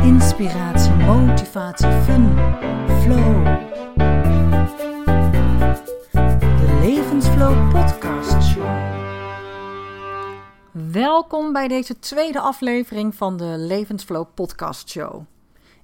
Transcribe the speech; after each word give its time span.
Inspiratie, 0.00 0.92
motivatie, 0.92 1.90
fun, 1.90 2.36
flow. 3.02 3.44
De 6.32 6.78
Levensflow 6.80 7.70
Podcast 7.70 8.42
Show. 8.42 9.00
Welkom 10.92 11.52
bij 11.52 11.68
deze 11.68 11.98
tweede 11.98 12.40
aflevering 12.40 13.14
van 13.14 13.36
de 13.36 13.54
Levensflow 13.58 14.26
Podcast 14.34 14.90
Show. 14.90 15.22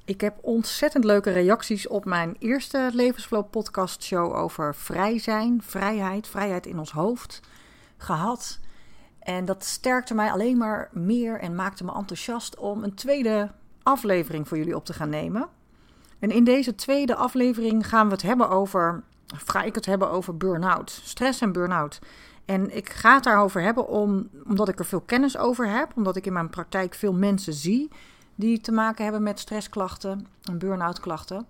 Ik 0.05 0.21
heb 0.21 0.39
ontzettend 0.41 1.05
leuke 1.05 1.31
reacties 1.31 1.89
op 1.89 2.05
mijn 2.05 2.37
eerste 2.39 2.91
Levensflow 2.93 3.51
Podcast 3.51 4.03
Show 4.03 4.35
over 4.35 4.75
vrij 4.75 5.19
zijn, 5.19 5.63
vrijheid, 5.63 6.29
vrijheid 6.29 6.67
in 6.67 6.79
ons 6.79 6.91
hoofd 6.91 7.41
gehad. 7.97 8.59
En 9.19 9.45
dat 9.45 9.65
sterkte 9.65 10.15
mij 10.15 10.31
alleen 10.31 10.57
maar 10.57 10.89
meer 10.93 11.41
en 11.41 11.55
maakte 11.55 11.85
me 11.85 11.93
enthousiast 11.93 12.57
om 12.57 12.85
een 12.85 12.95
tweede 12.95 13.51
aflevering 13.89 14.49
voor 14.49 14.57
jullie 14.57 14.77
op 14.77 14.85
te 14.85 14.93
gaan 14.93 15.09
nemen. 15.09 15.49
En 16.19 16.31
in 16.31 16.45
deze 16.45 16.75
tweede 16.75 17.15
aflevering 17.15 17.89
gaan 17.89 18.07
we 18.07 18.13
het 18.13 18.23
hebben 18.23 18.49
over, 18.49 19.03
ga 19.27 19.63
ik 19.63 19.75
het 19.75 19.87
hebben 19.87 20.11
over 20.11 20.37
burn-out, 20.37 21.01
stress 21.05 21.41
en 21.41 21.53
burn-out. 21.53 21.99
En 22.45 22.77
ik 22.77 22.89
ga 22.89 23.15
het 23.15 23.25
daarover 23.25 23.61
hebben 23.61 23.89
om, 23.89 24.29
omdat 24.47 24.69
ik 24.69 24.79
er 24.79 24.85
veel 24.85 25.01
kennis 25.01 25.37
over 25.37 25.69
heb, 25.69 25.93
omdat 25.97 26.17
ik 26.17 26.27
in 26.27 26.33
mijn 26.33 26.51
praktijk 26.51 26.95
veel 26.95 27.13
mensen 27.13 27.53
zie 27.53 27.91
die 28.35 28.61
te 28.61 28.73
maken 28.73 29.05
hebben 29.05 29.23
met 29.23 29.39
stressklachten 29.39 30.27
en 30.43 30.59
burn-out 30.59 31.01
klachten. 31.01 31.47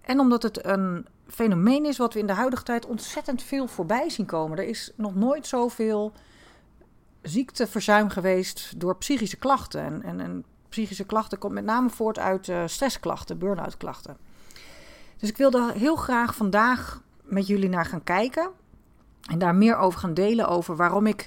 En 0.00 0.20
omdat 0.20 0.42
het 0.42 0.64
een 0.64 1.06
fenomeen 1.26 1.84
is 1.84 1.98
wat 1.98 2.14
we 2.14 2.18
in 2.18 2.26
de 2.26 2.32
huidige 2.32 2.62
tijd 2.62 2.86
ontzettend 2.86 3.42
veel 3.42 3.66
voorbij 3.66 4.10
zien 4.10 4.26
komen. 4.26 4.58
Er 4.58 4.64
is 4.64 4.92
nog 4.96 5.14
nooit 5.14 5.46
zoveel 5.46 6.12
ziekteverzuim 7.22 8.08
geweest 8.08 8.80
door 8.80 8.96
psychische 8.96 9.36
klachten. 9.36 9.82
En, 9.82 10.02
en, 10.02 10.20
en 10.20 10.44
psychische 10.72 11.04
klachten 11.04 11.38
komt 11.38 11.52
met 11.52 11.64
name 11.64 11.90
voort 11.90 12.18
uit 12.18 12.48
uh, 12.48 12.62
stressklachten, 12.66 13.38
burn-out 13.38 13.76
klachten. 13.76 14.16
Dus 15.16 15.28
ik 15.28 15.36
wilde 15.36 15.72
heel 15.74 15.96
graag 15.96 16.34
vandaag 16.34 17.02
met 17.22 17.46
jullie 17.46 17.68
naar 17.68 17.84
gaan 17.84 18.04
kijken. 18.04 18.50
En 19.30 19.38
daar 19.38 19.54
meer 19.54 19.76
over 19.76 20.00
gaan 20.00 20.14
delen 20.14 20.48
over 20.48 20.76
waarom 20.76 21.06
ik 21.06 21.26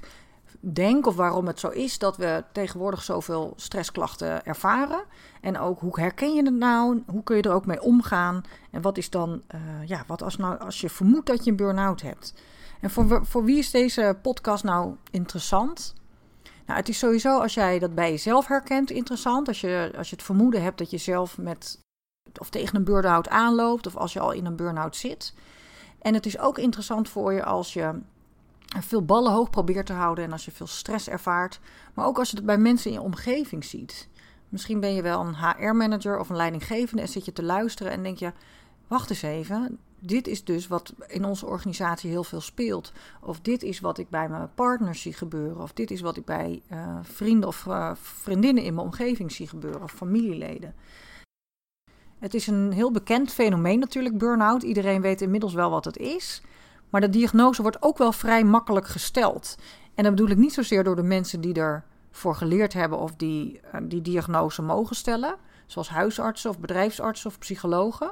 denk 0.59 1.07
of 1.07 1.15
waarom 1.15 1.47
het 1.47 1.59
zo 1.59 1.69
is 1.69 1.97
dat 1.97 2.17
we 2.17 2.43
tegenwoordig 2.51 3.03
zoveel 3.03 3.53
stressklachten 3.55 4.45
ervaren. 4.45 5.03
En 5.41 5.59
ook 5.59 5.79
hoe 5.79 5.99
herken 5.99 6.33
je 6.33 6.43
het 6.43 6.53
nou? 6.53 7.03
Hoe 7.07 7.23
kun 7.23 7.35
je 7.35 7.41
er 7.41 7.53
ook 7.53 7.65
mee 7.65 7.81
omgaan? 7.81 8.43
En 8.71 8.81
wat 8.81 8.97
is 8.97 9.09
dan, 9.09 9.41
uh, 9.55 9.87
ja, 9.87 10.03
wat 10.07 10.23
als, 10.23 10.37
nou, 10.37 10.59
als 10.59 10.81
je 10.81 10.89
vermoedt 10.89 11.27
dat 11.27 11.43
je 11.43 11.49
een 11.49 11.57
burn-out 11.57 12.01
hebt? 12.01 12.33
En 12.81 12.89
voor, 12.89 13.25
voor 13.25 13.43
wie 13.43 13.57
is 13.57 13.71
deze 13.71 14.17
podcast 14.21 14.63
nou 14.63 14.95
interessant? 15.11 15.93
Nou, 16.65 16.79
het 16.79 16.89
is 16.89 16.99
sowieso 16.99 17.39
als 17.39 17.53
jij 17.53 17.79
dat 17.79 17.95
bij 17.95 18.09
jezelf 18.09 18.47
herkent 18.47 18.91
interessant. 18.91 19.47
Als 19.47 19.61
je, 19.61 19.93
als 19.97 20.09
je 20.09 20.15
het 20.15 20.25
vermoeden 20.25 20.63
hebt 20.63 20.77
dat 20.77 20.89
je 20.89 20.97
zelf 20.97 21.37
met 21.37 21.79
of 22.39 22.49
tegen 22.49 22.75
een 22.75 22.83
burn-out 22.83 23.29
aanloopt 23.29 23.87
of 23.87 23.95
als 23.95 24.13
je 24.13 24.19
al 24.19 24.31
in 24.31 24.45
een 24.45 24.55
burn-out 24.55 24.95
zit. 24.95 25.33
En 26.01 26.13
het 26.13 26.25
is 26.25 26.39
ook 26.39 26.57
interessant 26.57 27.09
voor 27.09 27.33
je 27.33 27.43
als 27.43 27.73
je 27.73 27.99
veel 28.79 29.05
ballen 29.05 29.31
hoog 29.31 29.49
probeert 29.49 29.85
te 29.85 29.93
houden 29.93 30.23
en 30.23 30.31
als 30.31 30.45
je 30.45 30.51
veel 30.51 30.67
stress 30.67 31.09
ervaart. 31.09 31.59
Maar 31.93 32.05
ook 32.05 32.17
als 32.19 32.29
je 32.29 32.35
het 32.35 32.45
bij 32.45 32.57
mensen 32.57 32.91
in 32.91 32.97
je 32.97 33.03
omgeving 33.03 33.63
ziet. 33.63 34.09
Misschien 34.49 34.79
ben 34.79 34.93
je 34.93 35.01
wel 35.01 35.21
een 35.21 35.35
HR-manager 35.35 36.19
of 36.19 36.29
een 36.29 36.35
leidinggevende 36.35 37.01
en 37.01 37.09
zit 37.09 37.25
je 37.25 37.33
te 37.33 37.43
luisteren 37.43 37.91
en 37.91 38.03
denk 38.03 38.17
je: 38.17 38.33
wacht 38.87 39.09
eens 39.09 39.21
even, 39.21 39.79
dit 40.05 40.27
is 40.27 40.43
dus 40.43 40.67
wat 40.67 40.93
in 41.07 41.25
onze 41.25 41.45
organisatie 41.45 42.09
heel 42.09 42.23
veel 42.23 42.41
speelt. 42.41 42.91
Of 43.21 43.39
dit 43.39 43.63
is 43.63 43.79
wat 43.79 43.97
ik 43.97 44.09
bij 44.09 44.29
mijn 44.29 44.49
partners 44.55 45.01
zie 45.01 45.13
gebeuren. 45.13 45.61
Of 45.61 45.73
dit 45.73 45.91
is 45.91 46.01
wat 46.01 46.17
ik 46.17 46.25
bij 46.25 46.61
uh, 46.71 46.97
vrienden 47.01 47.47
of 47.47 47.65
uh, 47.65 47.91
vriendinnen 47.95 48.63
in 48.63 48.73
mijn 48.73 48.87
omgeving 48.87 49.31
zie 49.31 49.47
gebeuren. 49.47 49.83
Of 49.83 49.91
familieleden. 49.91 50.75
Het 52.19 52.33
is 52.33 52.47
een 52.47 52.71
heel 52.71 52.91
bekend 52.91 53.31
fenomeen 53.31 53.79
natuurlijk, 53.79 54.17
burn-out. 54.17 54.63
Iedereen 54.63 55.01
weet 55.01 55.21
inmiddels 55.21 55.53
wel 55.53 55.69
wat 55.69 55.85
het 55.85 55.97
is. 55.97 56.41
Maar 56.89 57.01
de 57.01 57.09
diagnose 57.09 57.61
wordt 57.61 57.81
ook 57.81 57.97
wel 57.97 58.11
vrij 58.11 58.43
makkelijk 58.43 58.87
gesteld. 58.87 59.55
En 59.95 60.03
dat 60.03 60.15
bedoel 60.15 60.29
ik 60.29 60.37
niet 60.37 60.53
zozeer 60.53 60.83
door 60.83 60.95
de 60.95 61.03
mensen 61.03 61.41
die 61.41 61.53
ervoor 61.53 62.35
geleerd 62.35 62.73
hebben 62.73 62.99
of 62.99 63.15
die 63.15 63.59
uh, 63.75 63.81
die 63.83 64.01
diagnose 64.01 64.61
mogen 64.61 64.95
stellen. 64.95 65.35
Zoals 65.65 65.89
huisartsen 65.89 66.49
of 66.49 66.59
bedrijfsartsen 66.59 67.29
of 67.29 67.39
psychologen. 67.39 68.11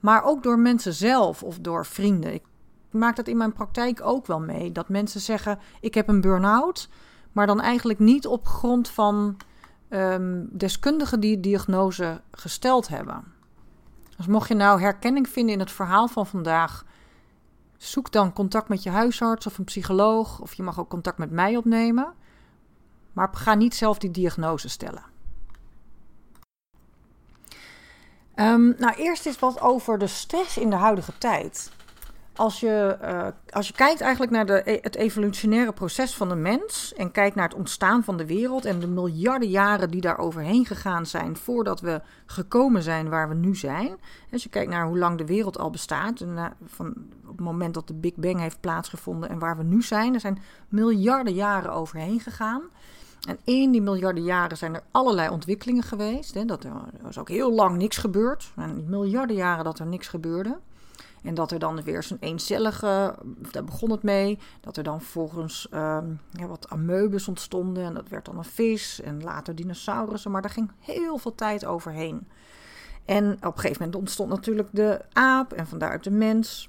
Maar 0.00 0.24
ook 0.24 0.42
door 0.42 0.58
mensen 0.58 0.92
zelf 0.94 1.42
of 1.42 1.58
door 1.58 1.86
vrienden. 1.86 2.34
Ik 2.34 2.42
maak 2.90 3.16
dat 3.16 3.28
in 3.28 3.36
mijn 3.36 3.52
praktijk 3.52 4.00
ook 4.02 4.26
wel 4.26 4.40
mee. 4.40 4.72
Dat 4.72 4.88
mensen 4.88 5.20
zeggen: 5.20 5.58
Ik 5.80 5.94
heb 5.94 6.08
een 6.08 6.20
burn-out. 6.20 6.88
Maar 7.32 7.46
dan 7.46 7.60
eigenlijk 7.60 7.98
niet 7.98 8.26
op 8.26 8.46
grond 8.46 8.88
van 8.88 9.36
um, 9.90 10.48
deskundigen 10.52 11.20
die 11.20 11.40
diagnose 11.40 12.20
gesteld 12.30 12.88
hebben. 12.88 13.24
Dus 14.16 14.26
mocht 14.26 14.48
je 14.48 14.54
nou 14.54 14.80
herkenning 14.80 15.28
vinden 15.28 15.54
in 15.54 15.60
het 15.60 15.70
verhaal 15.70 16.08
van 16.08 16.26
vandaag. 16.26 16.84
Zoek 17.76 18.12
dan 18.12 18.32
contact 18.32 18.68
met 18.68 18.82
je 18.82 18.90
huisarts 18.90 19.46
of 19.46 19.58
een 19.58 19.64
psycholoog. 19.64 20.40
Of 20.40 20.54
je 20.54 20.62
mag 20.62 20.80
ook 20.80 20.88
contact 20.88 21.18
met 21.18 21.30
mij 21.30 21.56
opnemen. 21.56 22.12
Maar 23.12 23.28
ga 23.32 23.54
niet 23.54 23.74
zelf 23.74 23.98
die 23.98 24.10
diagnose 24.10 24.68
stellen. 24.68 25.02
Um, 28.36 28.74
nou, 28.78 28.94
eerst 28.96 29.26
eens 29.26 29.38
wat 29.38 29.60
over 29.60 29.98
de 29.98 30.06
stress 30.06 30.58
in 30.58 30.70
de 30.70 30.76
huidige 30.76 31.12
tijd. 31.18 31.70
Als 32.34 32.60
je, 32.60 32.98
uh, 33.02 33.26
als 33.50 33.66
je 33.66 33.72
kijkt 33.72 34.00
eigenlijk 34.00 34.32
naar 34.32 34.46
de, 34.46 34.62
e-, 34.64 34.78
het 34.82 34.94
evolutionaire 34.94 35.72
proces 35.72 36.14
van 36.14 36.28
de 36.28 36.34
mens 36.34 36.94
en 36.96 37.10
kijkt 37.10 37.36
naar 37.36 37.48
het 37.48 37.56
ontstaan 37.56 38.04
van 38.04 38.16
de 38.16 38.26
wereld 38.26 38.64
en 38.64 38.78
de 38.78 38.86
miljarden 38.86 39.48
jaren 39.48 39.90
die 39.90 40.00
daar 40.00 40.18
overheen 40.18 40.66
gegaan 40.66 41.06
zijn 41.06 41.36
voordat 41.36 41.80
we 41.80 42.00
gekomen 42.26 42.82
zijn 42.82 43.08
waar 43.08 43.28
we 43.28 43.34
nu 43.34 43.54
zijn. 43.54 43.96
Als 44.32 44.42
je 44.42 44.48
kijkt 44.48 44.70
naar 44.70 44.86
hoe 44.86 44.98
lang 44.98 45.18
de 45.18 45.26
wereld 45.26 45.58
al 45.58 45.70
bestaat, 45.70 46.20
en, 46.20 46.28
uh, 46.28 46.44
van 46.64 46.86
op 47.22 47.36
het 47.36 47.46
moment 47.46 47.74
dat 47.74 47.86
de 47.86 47.94
Big 47.94 48.14
Bang 48.14 48.40
heeft 48.40 48.60
plaatsgevonden 48.60 49.28
en 49.28 49.38
waar 49.38 49.56
we 49.56 49.62
nu 49.62 49.82
zijn, 49.82 50.14
er 50.14 50.20
zijn 50.20 50.42
miljarden 50.68 51.34
jaren 51.34 51.72
overheen 51.72 52.20
gegaan. 52.20 52.62
En 53.26 53.38
in 53.44 53.70
die 53.70 53.82
miljarden 53.82 54.24
jaren 54.24 54.56
zijn 54.56 54.74
er 54.74 54.82
allerlei 54.90 55.28
ontwikkelingen 55.28 55.82
geweest. 55.82 56.34
Hè. 56.34 56.44
Dat 56.44 56.64
er, 56.64 56.72
was 57.00 57.18
ook 57.18 57.28
heel 57.28 57.52
lang 57.52 57.76
niks 57.76 57.96
gebeurd. 57.96 58.52
En 58.56 58.84
miljarden 58.88 59.36
jaren 59.36 59.64
dat 59.64 59.78
er 59.78 59.86
niks 59.86 60.08
gebeurde. 60.08 60.58
En 61.22 61.34
dat 61.34 61.50
er 61.50 61.58
dan 61.58 61.82
weer 61.82 62.02
zo'n 62.02 62.16
eencellige, 62.20 63.14
daar 63.50 63.64
begon 63.64 63.90
het 63.90 64.02
mee, 64.02 64.38
dat 64.60 64.76
er 64.76 64.82
dan 64.82 65.00
volgens 65.00 65.66
ja, 65.70 66.46
wat 66.48 66.68
amoebes 66.68 67.28
ontstonden. 67.28 67.84
En 67.84 67.94
dat 67.94 68.08
werd 68.08 68.24
dan 68.24 68.38
een 68.38 68.44
vis 68.44 69.00
en 69.00 69.22
later 69.22 69.54
dinosaurussen. 69.54 70.30
Maar 70.30 70.42
daar 70.42 70.50
ging 70.50 70.70
heel 70.80 71.18
veel 71.18 71.34
tijd 71.34 71.64
overheen. 71.64 72.28
En 73.04 73.32
op 73.32 73.42
een 73.42 73.58
gegeven 73.58 73.82
moment 73.82 74.00
ontstond 74.00 74.30
natuurlijk 74.30 74.68
de 74.72 75.00
aap 75.12 75.52
en 75.52 75.66
vandaar 75.66 76.02
de 76.02 76.10
mens. 76.10 76.68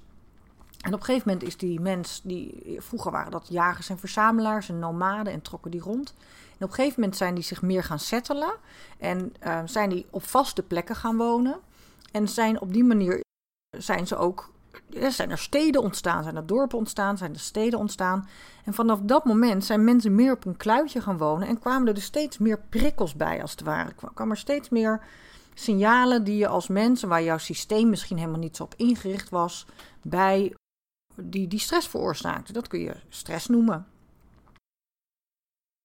En 0.81 0.93
op 0.93 0.99
een 0.99 1.05
gegeven 1.05 1.27
moment 1.27 1.47
is 1.47 1.57
die 1.57 1.79
mens, 1.79 2.21
die, 2.23 2.77
vroeger 2.79 3.11
waren 3.11 3.31
dat 3.31 3.47
jagers 3.49 3.89
en 3.89 3.99
verzamelaars 3.99 4.69
en 4.69 4.79
nomaden 4.79 5.33
en 5.33 5.41
trokken 5.41 5.71
die 5.71 5.81
rond. 5.81 6.13
En 6.57 6.63
op 6.63 6.69
een 6.69 6.75
gegeven 6.75 6.99
moment 6.99 7.17
zijn 7.17 7.35
die 7.35 7.43
zich 7.43 7.61
meer 7.61 7.83
gaan 7.83 7.99
settelen 7.99 8.53
en 8.97 9.33
uh, 9.43 9.61
zijn 9.65 9.89
die 9.89 10.05
op 10.09 10.23
vaste 10.23 10.63
plekken 10.63 10.95
gaan 10.95 11.17
wonen. 11.17 11.59
En 12.11 12.27
zijn 12.27 12.61
op 12.61 12.73
die 12.73 12.83
manier 12.83 13.21
zijn 13.77 14.07
ze 14.07 14.15
ook, 14.17 14.51
ja, 14.89 15.09
zijn 15.09 15.31
er 15.31 15.37
steden 15.37 15.81
ontstaan, 15.81 16.23
zijn 16.23 16.35
er 16.35 16.45
dorpen 16.45 16.77
ontstaan, 16.77 17.17
zijn 17.17 17.33
er 17.33 17.39
steden 17.39 17.79
ontstaan. 17.79 18.27
En 18.65 18.73
vanaf 18.73 18.99
dat 19.01 19.25
moment 19.25 19.65
zijn 19.65 19.83
mensen 19.83 20.15
meer 20.15 20.33
op 20.33 20.45
een 20.45 20.57
kluitje 20.57 21.01
gaan 21.01 21.17
wonen 21.17 21.47
en 21.47 21.59
kwamen 21.59 21.87
er 21.87 21.93
dus 21.93 22.03
steeds 22.03 22.37
meer 22.37 22.59
prikkels 22.69 23.15
bij 23.15 23.41
als 23.41 23.51
het 23.51 23.61
ware. 23.61 23.89
Er 23.89 24.11
kwamen 24.13 24.33
er 24.33 24.41
steeds 24.41 24.69
meer 24.69 25.01
signalen 25.53 26.23
die 26.23 26.37
je 26.37 26.47
als 26.47 26.67
mens, 26.67 27.03
waar 27.03 27.23
jouw 27.23 27.37
systeem 27.37 27.89
misschien 27.89 28.17
helemaal 28.17 28.39
niet 28.39 28.55
zo 28.55 28.63
op 28.63 28.73
ingericht 28.77 29.29
was, 29.29 29.65
bij 30.01 30.53
die, 31.15 31.47
die 31.47 31.59
stress 31.59 31.87
veroorzaakte. 31.87 32.53
Dat 32.53 32.67
kun 32.67 32.79
je 32.79 32.95
stress 33.09 33.47
noemen. 33.47 33.87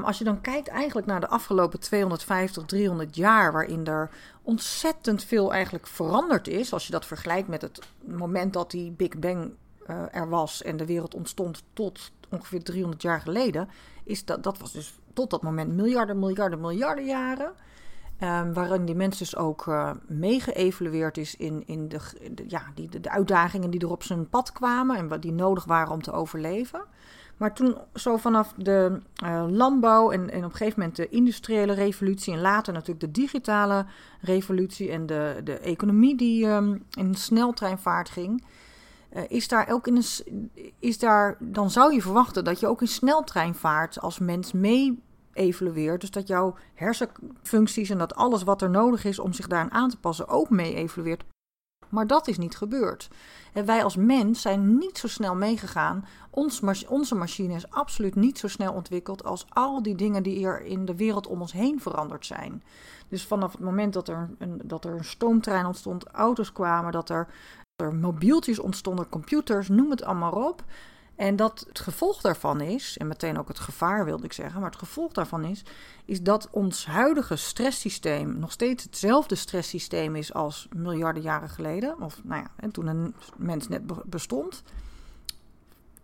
Als 0.04 0.19
je 0.19 0.25
dan 0.25 0.40
kijkt 0.40 0.69
eigenlijk 0.69 1.06
naar 1.06 1.20
de 1.20 1.28
afgelopen 1.28 1.81
250, 1.81 2.64
300 2.64 3.16
jaar, 3.16 3.52
waarin 3.52 3.87
er 3.87 4.10
ontzettend 4.43 5.25
veel 5.25 5.52
eigenlijk 5.52 5.87
veranderd 5.87 6.49
is, 6.49 6.72
als 6.72 6.87
je 6.87 6.93
dat 6.93 7.06
vergelijkt 7.06 7.49
met 7.49 7.62
het 7.62 7.81
moment 8.04 8.52
dat 8.52 8.70
die 8.70 8.90
Big 8.90 9.19
Bang 9.19 9.50
uh, 9.87 9.96
er 10.10 10.28
was 10.28 10.62
en 10.62 10.76
de 10.76 10.87
wereld 10.87 11.14
ontstond 11.14 11.62
tot 11.72 12.12
ongeveer 12.28 12.62
300 12.62 13.02
jaar 13.02 13.20
geleden, 13.20 13.69
is 14.04 14.25
dat, 14.25 14.43
dat 14.43 14.58
was 14.58 14.72
dus 14.72 14.99
tot 15.12 15.31
dat 15.31 15.43
moment 15.43 15.72
miljarden, 15.72 16.19
miljarden, 16.19 16.60
miljarden 16.60 17.05
jaren. 17.05 17.52
Um, 18.22 18.52
waarin 18.52 18.84
die 18.84 18.94
mens 18.94 19.19
dus 19.19 19.37
ook 19.37 19.66
uh, 19.66 19.90
meegeëvalueerd 20.06 21.16
is 21.16 21.37
in, 21.37 21.62
in 21.66 21.88
de, 21.88 22.00
ja, 22.46 22.62
die, 22.75 22.88
de, 22.88 23.00
de, 23.00 23.10
uitdagingen 23.10 23.70
die 23.70 23.81
er 23.81 23.90
op 23.90 24.02
zijn 24.02 24.28
pad 24.28 24.52
kwamen 24.52 24.96
en 24.96 25.08
wat 25.08 25.22
die 25.22 25.32
nodig 25.32 25.64
waren 25.64 25.93
om 25.93 26.02
te 26.02 26.12
overleven. 26.12 26.84
Maar 27.37 27.55
toen 27.55 27.79
zo 27.94 28.17
vanaf 28.17 28.55
de 28.56 29.00
uh, 29.25 29.44
landbouw 29.49 30.11
en, 30.11 30.31
en 30.31 30.44
op 30.44 30.50
een 30.50 30.56
gegeven 30.56 30.79
moment 30.79 30.96
de 30.96 31.08
industriële 31.08 31.73
revolutie 31.73 32.32
en 32.32 32.40
later 32.40 32.73
natuurlijk 32.73 33.00
de 33.00 33.20
digitale 33.20 33.87
revolutie 34.20 34.90
en 34.90 35.06
de, 35.06 35.40
de 35.44 35.58
economie 35.58 36.17
die 36.17 36.46
um, 36.46 36.84
in 36.90 37.14
sneltreinvaart 37.14 38.11
ging, 38.11 38.44
uh, 39.12 39.23
is 39.29 39.49
daar 39.49 39.69
ook 39.69 39.87
in 39.87 40.02
is 40.79 40.99
daar, 40.99 41.37
dan 41.40 41.70
zou 41.70 41.94
je 41.94 42.02
verwachten 42.02 42.44
dat 42.44 42.61
je 42.61 42.67
ook 42.67 42.81
in 42.81 42.88
sneltreinvaart 42.88 44.00
als 44.00 44.19
mens 44.19 44.52
mee 44.52 45.02
evalueert. 45.32 46.00
Dus 46.00 46.11
dat 46.11 46.26
jouw 46.26 46.56
hersenfuncties 46.75 47.90
en 47.90 47.99
dat 47.99 48.14
alles 48.14 48.43
wat 48.43 48.62
er 48.62 48.70
nodig 48.70 49.05
is 49.05 49.19
om 49.19 49.32
zich 49.32 49.46
daaraan 49.46 49.73
aan 49.73 49.90
te 49.90 49.99
passen 49.99 50.29
ook 50.29 50.50
mee 50.50 50.75
evalueert. 50.75 51.25
Maar 51.93 52.06
dat 52.06 52.29
is 52.29 52.39
niet 52.39 52.56
gebeurd. 52.56 53.09
En 53.53 53.65
wij 53.65 53.85
als 53.85 53.97
mens 53.97 54.41
zijn 54.43 54.79
niet 54.79 54.99
zo 54.99 55.09
snel 55.09 55.35
meegegaan. 55.35 56.06
Ons, 56.31 56.62
onze 56.89 57.15
machine 57.15 57.55
is 57.55 57.71
absoluut 57.71 58.15
niet 58.15 58.39
zo 58.39 58.49
snel 58.49 58.73
ontwikkeld 58.73 59.25
als 59.25 59.47
al 59.49 59.83
die 59.83 59.94
dingen 59.94 60.23
die 60.23 60.47
er 60.47 60.62
in 60.65 60.85
de 60.85 60.97
wereld 60.97 61.27
om 61.27 61.41
ons 61.41 61.53
heen 61.53 61.81
veranderd 61.81 62.27
zijn. 62.27 62.62
Dus 63.09 63.27
vanaf 63.27 63.53
het 63.53 63.61
moment 63.61 63.93
dat 63.93 64.09
er 64.09 64.31
een, 64.39 64.61
dat 64.65 64.85
er 64.85 64.93
een 64.93 65.05
stoomtrein 65.05 65.67
ontstond, 65.67 66.06
auto's 66.06 66.53
kwamen, 66.53 66.93
dat 66.93 67.09
er, 67.09 67.27
dat 67.77 67.87
er 67.87 67.94
mobieltjes 67.94 68.59
ontstonden, 68.59 69.09
computers, 69.09 69.69
noem 69.69 69.91
het 69.91 70.03
allemaal 70.03 70.49
op. 70.49 70.65
En 71.22 71.36
dat 71.36 71.64
het 71.69 71.80
gevolg 71.80 72.20
daarvan 72.20 72.60
is, 72.60 72.98
en 72.98 73.06
meteen 73.06 73.38
ook 73.38 73.48
het 73.48 73.58
gevaar 73.58 74.04
wilde 74.04 74.24
ik 74.24 74.32
zeggen, 74.32 74.60
maar 74.60 74.70
het 74.70 74.78
gevolg 74.78 75.12
daarvan 75.12 75.44
is, 75.44 75.62
is 76.04 76.22
dat 76.22 76.48
ons 76.50 76.86
huidige 76.86 77.36
stresssysteem 77.36 78.38
nog 78.38 78.52
steeds 78.52 78.84
hetzelfde 78.84 79.34
stresssysteem 79.34 80.16
is 80.16 80.34
als 80.34 80.69
miljarden 80.76 81.22
jaren 81.22 81.48
geleden. 81.48 82.00
Of 82.00 82.20
nou 82.24 82.42
ja, 82.42 82.70
toen 82.70 82.86
een 82.86 83.14
mens 83.36 83.69
net 83.69 83.82
bestond. 84.10 84.62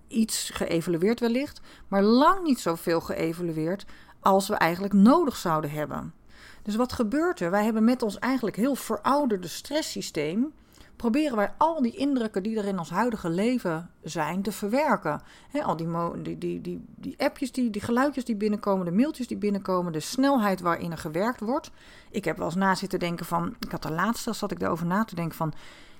Iets 0.08 0.50
geëvalueerd 0.50 1.20
wellicht, 1.20 1.60
maar 1.88 2.02
lang 2.02 2.42
niet 2.42 2.60
zoveel 2.60 3.00
geëvalueerd 3.00 3.84
als 4.20 4.48
we 4.48 4.54
eigenlijk 4.54 4.94
nodig 4.94 5.36
zouden 5.36 5.70
hebben. 5.70 6.14
Dus 6.62 6.76
wat 6.76 6.92
gebeurt 6.92 7.40
er? 7.40 7.50
Wij 7.50 7.64
hebben 7.64 7.84
met 7.84 8.02
ons 8.02 8.18
eigenlijk 8.18 8.56
heel 8.56 8.74
verouderde 8.74 9.48
stresssysteem 9.48 10.52
proberen 10.98 11.36
wij 11.36 11.52
al 11.56 11.82
die 11.82 11.96
indrukken 11.96 12.42
die 12.42 12.58
er 12.58 12.64
in 12.64 12.78
ons 12.78 12.90
huidige 12.90 13.28
leven 13.28 13.90
zijn 14.02 14.42
te 14.42 14.52
verwerken. 14.52 15.20
al 15.62 15.76
die, 15.76 15.88
die, 16.22 16.60
die, 16.60 16.84
die, 16.96 17.14
appjes, 17.18 17.52
die, 17.52 17.70
die 17.70 17.82
geluidjes 17.82 18.24
die 18.24 18.36
binnenkomen, 18.36 18.84
de 18.84 18.92
mailtjes 18.92 19.26
die 19.26 19.36
binnenkomen, 19.36 19.92
de 19.92 20.00
snelheid 20.00 20.60
waarin 20.60 20.90
er 20.90 20.98
gewerkt 20.98 21.40
wordt. 21.40 21.70
Ik 22.10 22.24
heb 22.24 22.36
wel 22.36 22.46
eens 22.46 22.54
na 22.54 22.74
zitten 22.74 22.98
denken 22.98 23.26
van, 23.26 23.56
ik 23.60 23.70
had 23.70 23.82
de 23.82 23.90
laatste, 23.90 24.32
zat 24.32 24.50
ik 24.50 24.62
erover 24.62 24.86
na 24.86 25.04
te 25.04 25.14
denken 25.14 25.36
van, 25.36 25.52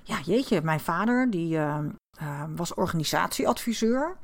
ja 0.03 0.19
jeetje, 0.25 0.63
mijn 0.63 0.81
vader 0.81 1.31
die 1.31 1.57
uh, 1.57 1.79
uh, 2.23 2.43
was 2.57 2.75
organisatieadviseur. 2.75 4.17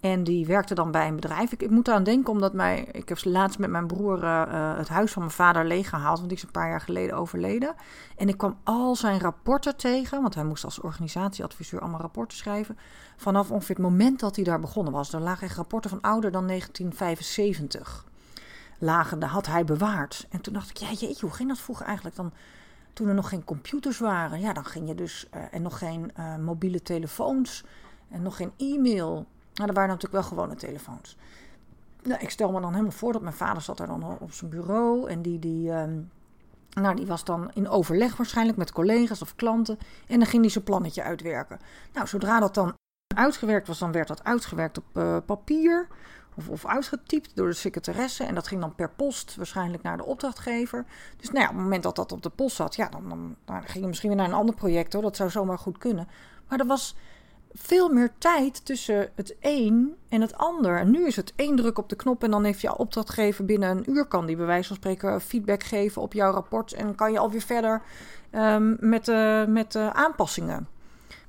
En 0.00 0.24
die 0.24 0.46
werkte 0.46 0.74
dan 0.74 0.90
bij 0.90 1.08
een 1.08 1.14
bedrijf. 1.14 1.52
Ik, 1.52 1.70
moet 1.70 1.88
aan 1.88 2.04
denken, 2.04 2.32
omdat 2.32 2.52
mij, 2.52 2.88
ik 2.92 3.08
heb 3.08 3.24
laatst 3.24 3.58
met 3.58 3.70
mijn 3.70 3.86
broer 3.86 4.22
uh, 4.22 4.76
het 4.76 4.88
huis 4.88 5.12
van 5.12 5.22
mijn 5.22 5.34
vader 5.34 5.64
leeggehaald. 5.64 6.16
Want 6.16 6.28
die 6.28 6.38
is 6.38 6.44
een 6.44 6.50
paar 6.50 6.68
jaar 6.68 6.80
geleden 6.80 7.16
overleden. 7.16 7.74
En 8.16 8.28
ik 8.28 8.36
kwam 8.36 8.58
al 8.62 8.96
zijn 8.96 9.20
rapporten 9.20 9.76
tegen. 9.76 10.22
Want 10.22 10.34
hij 10.34 10.44
moest 10.44 10.64
als 10.64 10.80
organisatieadviseur 10.80 11.80
allemaal 11.80 12.00
rapporten 12.00 12.36
schrijven. 12.36 12.78
Vanaf 13.16 13.50
ongeveer 13.50 13.74
het 13.76 13.84
moment 13.84 14.20
dat 14.20 14.36
hij 14.36 14.44
daar 14.44 14.60
begonnen 14.60 14.92
was. 14.92 15.12
Er 15.12 15.20
lagen 15.20 15.46
echt 15.46 15.56
rapporten 15.56 15.90
van 15.90 16.00
ouder 16.00 16.30
dan 16.30 16.46
1975. 16.46 18.04
Lagen, 18.78 19.22
had 19.22 19.46
hij 19.46 19.64
bewaard. 19.64 20.26
En 20.30 20.40
toen 20.40 20.52
dacht 20.52 20.70
ik, 20.70 20.76
ja 20.76 20.92
jeetje, 20.92 21.26
hoe 21.26 21.34
ging 21.34 21.48
dat 21.48 21.58
vroeger 21.58 21.86
eigenlijk 21.86 22.16
dan? 22.16 22.32
Toen 22.92 23.08
er 23.08 23.14
nog 23.14 23.28
geen 23.28 23.44
computers 23.44 23.98
waren. 23.98 24.40
Ja, 24.40 24.52
dan 24.52 24.64
ging 24.64 24.88
je 24.88 24.94
dus. 24.94 25.28
Uh, 25.34 25.42
en 25.50 25.62
nog 25.62 25.78
geen 25.78 26.12
mobiele 26.40 26.82
telefoons. 26.82 27.64
En 28.08 28.22
nog 28.22 28.36
geen 28.36 28.52
e-mail. 28.56 29.26
Nou, 29.54 29.68
er 29.68 29.74
waren 29.74 29.90
natuurlijk 29.90 30.12
wel 30.12 30.22
gewone 30.22 30.54
telefoons. 30.54 31.16
Nou, 32.02 32.20
ik 32.20 32.30
stel 32.30 32.52
me 32.52 32.60
dan 32.60 32.70
helemaal 32.70 32.92
voor 32.92 33.12
dat 33.12 33.22
mijn 33.22 33.34
vader 33.34 33.62
zat 33.62 33.76
daar 33.76 33.86
dan 33.86 34.18
op 34.18 34.32
zijn 34.32 34.50
bureau. 34.50 35.10
En 35.10 35.22
die, 35.22 35.38
die, 35.38 35.70
um, 35.70 36.10
nou, 36.70 36.96
die 36.96 37.06
was 37.06 37.24
dan 37.24 37.50
in 37.54 37.68
overleg 37.68 38.16
waarschijnlijk 38.16 38.58
met 38.58 38.72
collega's 38.72 39.22
of 39.22 39.34
klanten. 39.34 39.78
En 40.06 40.18
dan 40.18 40.28
ging 40.28 40.42
hij 40.42 40.50
zijn 40.50 40.64
plannetje 40.64 41.02
uitwerken. 41.02 41.58
Nou, 41.92 42.06
zodra 42.06 42.40
dat 42.40 42.54
dan 42.54 42.74
uitgewerkt 43.16 43.66
was, 43.66 43.78
dan 43.78 43.92
werd 43.92 44.08
dat 44.08 44.24
uitgewerkt 44.24 44.78
op 44.78 44.84
uh, 44.92 45.16
papier. 45.26 45.88
Of, 46.36 46.48
of 46.48 46.66
uitgetypt 46.66 47.36
door 47.36 47.48
de 47.48 47.54
secretaresse. 47.54 48.24
En 48.24 48.34
dat 48.34 48.46
ging 48.46 48.60
dan 48.60 48.74
per 48.74 48.90
post 48.90 49.36
waarschijnlijk 49.36 49.82
naar 49.82 49.96
de 49.96 50.04
opdrachtgever. 50.04 50.84
Dus 51.16 51.30
nou 51.30 51.40
ja, 51.40 51.48
op 51.48 51.54
het 51.54 51.62
moment 51.62 51.82
dat 51.82 51.96
dat 51.96 52.12
op 52.12 52.22
de 52.22 52.30
post 52.30 52.56
zat, 52.56 52.76
ja, 52.76 52.88
dan, 52.88 53.08
dan, 53.08 53.36
dan 53.44 53.62
ging 53.62 53.80
je 53.80 53.86
misschien 53.86 54.08
weer 54.08 54.18
naar 54.18 54.28
een 54.28 54.34
ander 54.34 54.54
project 54.54 54.92
hoor. 54.92 55.02
Dat 55.02 55.16
zou 55.16 55.30
zomaar 55.30 55.58
goed 55.58 55.78
kunnen. 55.78 56.08
Maar 56.48 56.58
er 56.58 56.66
was 56.66 56.96
veel 57.54 57.88
meer 57.88 58.12
tijd 58.18 58.64
tussen 58.64 59.10
het 59.14 59.36
een 59.40 59.94
en 60.08 60.20
het 60.20 60.36
ander. 60.36 60.78
En 60.78 60.90
nu 60.90 61.06
is 61.06 61.16
het 61.16 61.32
één 61.36 61.56
druk 61.56 61.78
op 61.78 61.88
de 61.88 61.96
knop 61.96 62.22
en 62.22 62.30
dan 62.30 62.44
heeft 62.44 62.60
je 62.60 62.76
opdrachtgever 62.76 63.44
binnen 63.44 63.70
een 63.70 63.90
uur 63.90 64.06
kan 64.06 64.26
die 64.26 64.36
bij 64.36 64.46
wijze 64.46 64.68
van 64.68 64.76
spreken 64.76 65.20
feedback 65.20 65.62
geven 65.62 66.02
op 66.02 66.12
jouw 66.12 66.32
rapport 66.32 66.72
en 66.72 66.94
kan 66.94 67.12
je 67.12 67.18
alweer 67.18 67.40
verder 67.40 67.82
um, 68.32 68.76
met, 68.80 69.04
de, 69.04 69.44
met 69.48 69.72
de 69.72 69.92
aanpassingen. 69.92 70.68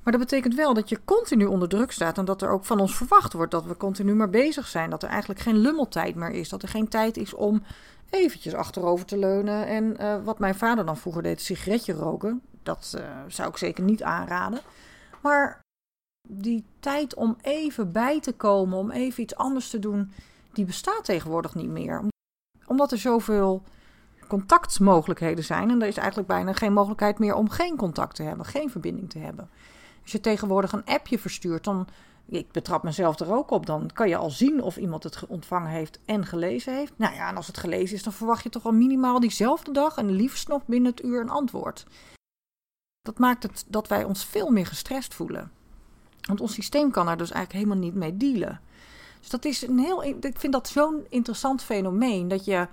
Maar 0.02 0.12
dat 0.12 0.24
betekent 0.24 0.54
wel 0.54 0.74
dat 0.74 0.88
je 0.88 1.04
continu 1.04 1.44
onder 1.44 1.68
druk 1.68 1.92
staat 1.92 2.18
en 2.18 2.24
dat 2.24 2.42
er 2.42 2.48
ook 2.48 2.64
van 2.64 2.80
ons 2.80 2.96
verwacht 2.96 3.32
wordt 3.32 3.50
dat 3.50 3.64
we 3.64 3.76
continu 3.76 4.14
maar 4.14 4.30
bezig 4.30 4.66
zijn. 4.66 4.90
Dat 4.90 5.02
er 5.02 5.08
eigenlijk 5.08 5.40
geen 5.40 5.56
lummeltijd 5.56 6.14
meer 6.14 6.30
is. 6.30 6.48
Dat 6.48 6.62
er 6.62 6.68
geen 6.68 6.88
tijd 6.88 7.16
is 7.16 7.34
om 7.34 7.62
eventjes 8.10 8.54
achterover 8.54 9.06
te 9.06 9.18
leunen. 9.18 9.66
En 9.66 9.96
uh, 10.00 10.24
wat 10.24 10.38
mijn 10.38 10.54
vader 10.54 10.86
dan 10.86 10.96
vroeger 10.96 11.22
deed, 11.22 11.40
sigaretje 11.40 11.92
roken. 11.92 12.42
Dat 12.62 12.94
uh, 12.96 13.04
zou 13.26 13.48
ik 13.48 13.56
zeker 13.56 13.84
niet 13.84 14.02
aanraden. 14.02 14.60
Maar 15.22 15.64
die 16.26 16.64
tijd 16.80 17.14
om 17.14 17.36
even 17.40 17.92
bij 17.92 18.20
te 18.20 18.32
komen, 18.32 18.78
om 18.78 18.90
even 18.90 19.22
iets 19.22 19.36
anders 19.36 19.70
te 19.70 19.78
doen, 19.78 20.12
die 20.52 20.64
bestaat 20.64 21.04
tegenwoordig 21.04 21.54
niet 21.54 21.68
meer. 21.68 22.04
Omdat 22.66 22.92
er 22.92 22.98
zoveel 22.98 23.62
contactmogelijkheden 24.28 25.44
zijn 25.44 25.70
en 25.70 25.82
er 25.82 25.88
is 25.88 25.96
eigenlijk 25.96 26.28
bijna 26.28 26.52
geen 26.52 26.72
mogelijkheid 26.72 27.18
meer 27.18 27.34
om 27.34 27.48
geen 27.48 27.76
contact 27.76 28.14
te 28.14 28.22
hebben, 28.22 28.46
geen 28.46 28.70
verbinding 28.70 29.10
te 29.10 29.18
hebben. 29.18 29.50
Als 30.02 30.12
je 30.12 30.20
tegenwoordig 30.20 30.72
een 30.72 30.84
appje 30.84 31.18
verstuurt, 31.18 31.64
dan, 31.64 31.86
ik 32.26 32.52
betrap 32.52 32.82
mezelf 32.82 33.18
er 33.18 33.34
ook 33.34 33.50
op, 33.50 33.66
dan 33.66 33.90
kan 33.92 34.08
je 34.08 34.16
al 34.16 34.30
zien 34.30 34.62
of 34.62 34.76
iemand 34.76 35.02
het 35.02 35.26
ontvangen 35.26 35.70
heeft 35.70 36.00
en 36.04 36.26
gelezen 36.26 36.74
heeft. 36.74 36.92
Nou 36.96 37.14
ja, 37.14 37.28
en 37.28 37.36
als 37.36 37.46
het 37.46 37.58
gelezen 37.58 37.96
is, 37.96 38.02
dan 38.02 38.12
verwacht 38.12 38.42
je 38.42 38.48
toch 38.48 38.64
al 38.64 38.72
minimaal 38.72 39.20
diezelfde 39.20 39.72
dag 39.72 39.96
en 39.96 40.10
liefst 40.10 40.48
nog 40.48 40.66
binnen 40.66 40.90
het 40.90 41.04
uur 41.04 41.20
een 41.20 41.30
antwoord. 41.30 41.86
Dat 43.02 43.18
maakt 43.18 43.42
het 43.42 43.64
dat 43.68 43.88
wij 43.88 44.04
ons 44.04 44.24
veel 44.24 44.50
meer 44.50 44.66
gestrest 44.66 45.14
voelen. 45.14 45.50
Want 46.26 46.40
ons 46.40 46.54
systeem 46.54 46.90
kan 46.90 47.06
daar 47.06 47.16
dus 47.16 47.30
eigenlijk 47.30 47.64
helemaal 47.64 47.84
niet 47.84 47.94
mee 47.94 48.16
dealen. 48.16 48.60
Dus 49.20 49.30
dat 49.30 49.44
is 49.44 49.66
een 49.66 49.78
heel. 49.78 50.04
Ik 50.04 50.38
vind 50.38 50.52
dat 50.52 50.68
zo'n 50.68 51.06
interessant 51.08 51.62
fenomeen. 51.62 52.28
Dat, 52.28 52.44
je, 52.44 52.68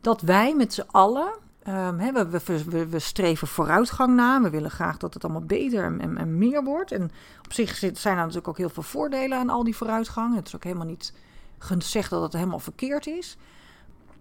dat 0.00 0.20
wij 0.20 0.54
met 0.54 0.74
z'n 0.74 0.86
allen. 0.90 1.32
Um, 1.68 1.96
we, 1.96 2.40
we, 2.68 2.86
we, 2.86 2.98
streven 2.98 3.48
vooruitgang 3.48 4.14
na. 4.14 4.42
We 4.42 4.50
willen 4.50 4.70
graag 4.70 4.96
dat 4.96 5.14
het 5.14 5.24
allemaal 5.24 5.44
beter 5.44 5.84
en, 5.84 6.18
en, 6.18 6.38
meer 6.38 6.64
wordt. 6.64 6.92
En 6.92 7.10
op 7.44 7.52
zich 7.52 7.76
zijn 7.76 7.92
er 8.04 8.14
natuurlijk 8.14 8.48
ook 8.48 8.56
heel 8.56 8.68
veel 8.68 8.82
voordelen 8.82 9.38
aan 9.38 9.50
al 9.50 9.64
die 9.64 9.76
vooruitgang. 9.76 10.34
Het 10.34 10.46
is 10.46 10.54
ook 10.54 10.64
helemaal 10.64 10.86
niet 10.86 11.12
gezegd 11.58 12.10
dat 12.10 12.22
het 12.22 12.32
helemaal 12.32 12.58
verkeerd 12.58 13.06
is. 13.06 13.36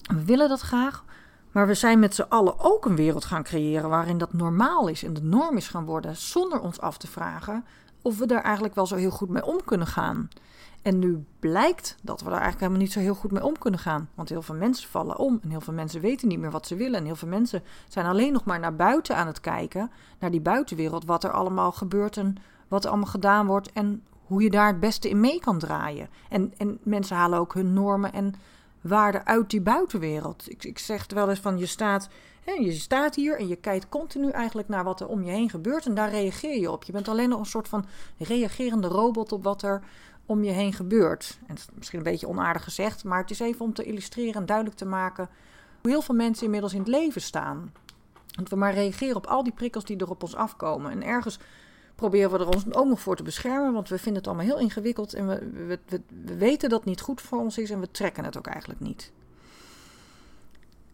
We 0.01 0.25
willen 0.25 0.49
dat 0.49 0.61
graag. 0.61 1.03
Maar 1.51 1.67
we 1.67 1.73
zijn 1.73 1.99
met 1.99 2.15
z'n 2.15 2.25
allen 2.29 2.59
ook 2.59 2.85
een 2.85 2.95
wereld 2.95 3.25
gaan 3.25 3.43
creëren 3.43 3.89
waarin 3.89 4.17
dat 4.17 4.33
normaal 4.33 4.87
is 4.87 5.03
en 5.03 5.13
de 5.13 5.23
norm 5.23 5.57
is 5.57 5.67
gaan 5.67 5.85
worden, 5.85 6.15
zonder 6.15 6.59
ons 6.59 6.79
af 6.79 6.97
te 6.97 7.07
vragen 7.07 7.65
of 8.01 8.17
we 8.17 8.25
daar 8.25 8.43
eigenlijk 8.43 8.75
wel 8.75 8.85
zo 8.85 8.95
heel 8.95 9.11
goed 9.11 9.29
mee 9.29 9.45
om 9.45 9.63
kunnen 9.65 9.87
gaan. 9.87 10.29
En 10.81 10.99
nu 10.99 11.25
blijkt 11.39 11.97
dat 12.01 12.19
we 12.19 12.29
daar 12.29 12.41
eigenlijk 12.41 12.61
helemaal 12.61 12.81
niet 12.81 12.91
zo 12.91 12.99
heel 12.99 13.15
goed 13.15 13.31
mee 13.31 13.45
om 13.45 13.57
kunnen 13.57 13.79
gaan. 13.79 14.09
Want 14.15 14.29
heel 14.29 14.41
veel 14.41 14.55
mensen 14.55 14.89
vallen 14.89 15.17
om 15.17 15.39
en 15.41 15.49
heel 15.49 15.61
veel 15.61 15.73
mensen 15.73 16.01
weten 16.01 16.27
niet 16.27 16.39
meer 16.39 16.51
wat 16.51 16.67
ze 16.67 16.75
willen. 16.75 16.99
En 16.99 17.05
heel 17.05 17.15
veel 17.15 17.27
mensen 17.27 17.63
zijn 17.87 18.05
alleen 18.05 18.33
nog 18.33 18.43
maar 18.43 18.59
naar 18.59 18.75
buiten 18.75 19.15
aan 19.15 19.27
het 19.27 19.39
kijken, 19.39 19.91
naar 20.19 20.31
die 20.31 20.41
buitenwereld, 20.41 21.05
wat 21.05 21.23
er 21.23 21.31
allemaal 21.31 21.71
gebeurt 21.71 22.17
en 22.17 22.35
wat 22.67 22.83
er 22.83 22.89
allemaal 22.89 23.09
gedaan 23.09 23.45
wordt 23.45 23.71
en 23.71 24.03
hoe 24.25 24.41
je 24.41 24.49
daar 24.49 24.67
het 24.67 24.79
beste 24.79 25.09
in 25.09 25.19
mee 25.19 25.39
kan 25.39 25.59
draaien. 25.59 26.09
En, 26.29 26.53
en 26.57 26.79
mensen 26.83 27.15
halen 27.15 27.39
ook 27.39 27.53
hun 27.53 27.73
normen 27.73 28.13
en 28.13 28.33
waarden 28.81 29.25
uit 29.25 29.49
die 29.49 29.61
buitenwereld. 29.61 30.49
Ik, 30.49 30.63
ik 30.63 30.79
zeg 30.79 31.05
wel 31.07 31.29
eens 31.29 31.39
van 31.39 31.57
je 31.57 31.65
staat 31.65 32.09
je 32.45 32.71
staat 32.71 33.15
hier 33.15 33.39
en 33.39 33.47
je 33.47 33.55
kijkt 33.55 33.89
continu 33.89 34.29
eigenlijk 34.29 34.67
naar 34.67 34.83
wat 34.83 34.99
er 34.99 35.07
om 35.07 35.23
je 35.23 35.31
heen 35.31 35.49
gebeurt 35.49 35.85
en 35.85 35.93
daar 35.93 36.09
reageer 36.09 36.59
je 36.59 36.71
op. 36.71 36.83
Je 36.83 36.91
bent 36.91 37.07
alleen 37.07 37.29
nog 37.29 37.39
een 37.39 37.45
soort 37.45 37.67
van 37.67 37.85
reagerende 38.17 38.87
robot 38.87 39.31
op 39.31 39.43
wat 39.43 39.61
er 39.61 39.81
om 40.25 40.43
je 40.43 40.51
heen 40.51 40.73
gebeurt. 40.73 41.39
En 41.47 41.55
is 41.55 41.67
misschien 41.73 41.97
een 41.97 42.05
beetje 42.05 42.27
onaardig 42.27 42.63
gezegd, 42.63 43.03
maar 43.03 43.19
het 43.19 43.31
is 43.31 43.39
even 43.39 43.65
om 43.65 43.73
te 43.73 43.83
illustreren 43.83 44.33
en 44.33 44.45
duidelijk 44.45 44.77
te 44.77 44.85
maken 44.85 45.29
hoe 45.81 45.91
heel 45.91 46.01
veel 46.01 46.15
mensen 46.15 46.45
inmiddels 46.45 46.73
in 46.73 46.79
het 46.79 46.87
leven 46.87 47.21
staan. 47.21 47.73
Dat 48.25 48.49
we 48.49 48.55
maar 48.55 48.73
reageren 48.73 49.15
op 49.15 49.25
al 49.25 49.43
die 49.43 49.53
prikkels 49.53 49.85
die 49.85 49.97
er 49.97 50.09
op 50.09 50.23
ons 50.23 50.35
afkomen. 50.35 50.91
En 50.91 51.03
ergens 51.03 51.39
proberen 51.95 52.31
we 52.31 52.37
er 52.37 52.53
ons 52.53 52.73
ook 52.73 52.87
nog 52.87 52.99
voor 52.99 53.15
te 53.15 53.23
beschermen, 53.23 53.73
want 53.73 53.89
we 53.89 53.97
vinden 53.97 54.15
het 54.15 54.27
allemaal 54.27 54.45
heel 54.45 54.59
ingewikkeld 54.59 55.13
en 55.13 55.27
we, 55.27 55.49
we, 55.67 55.79
we, 55.85 56.01
we 56.25 56.37
weten 56.37 56.69
dat 56.69 56.79
het 56.79 56.87
niet 56.87 57.01
goed 57.01 57.21
voor 57.21 57.39
ons 57.39 57.57
is 57.57 57.69
en 57.69 57.79
we 57.79 57.91
trekken 57.91 58.23
het 58.23 58.37
ook 58.37 58.47
eigenlijk 58.47 58.79
niet. 58.79 59.11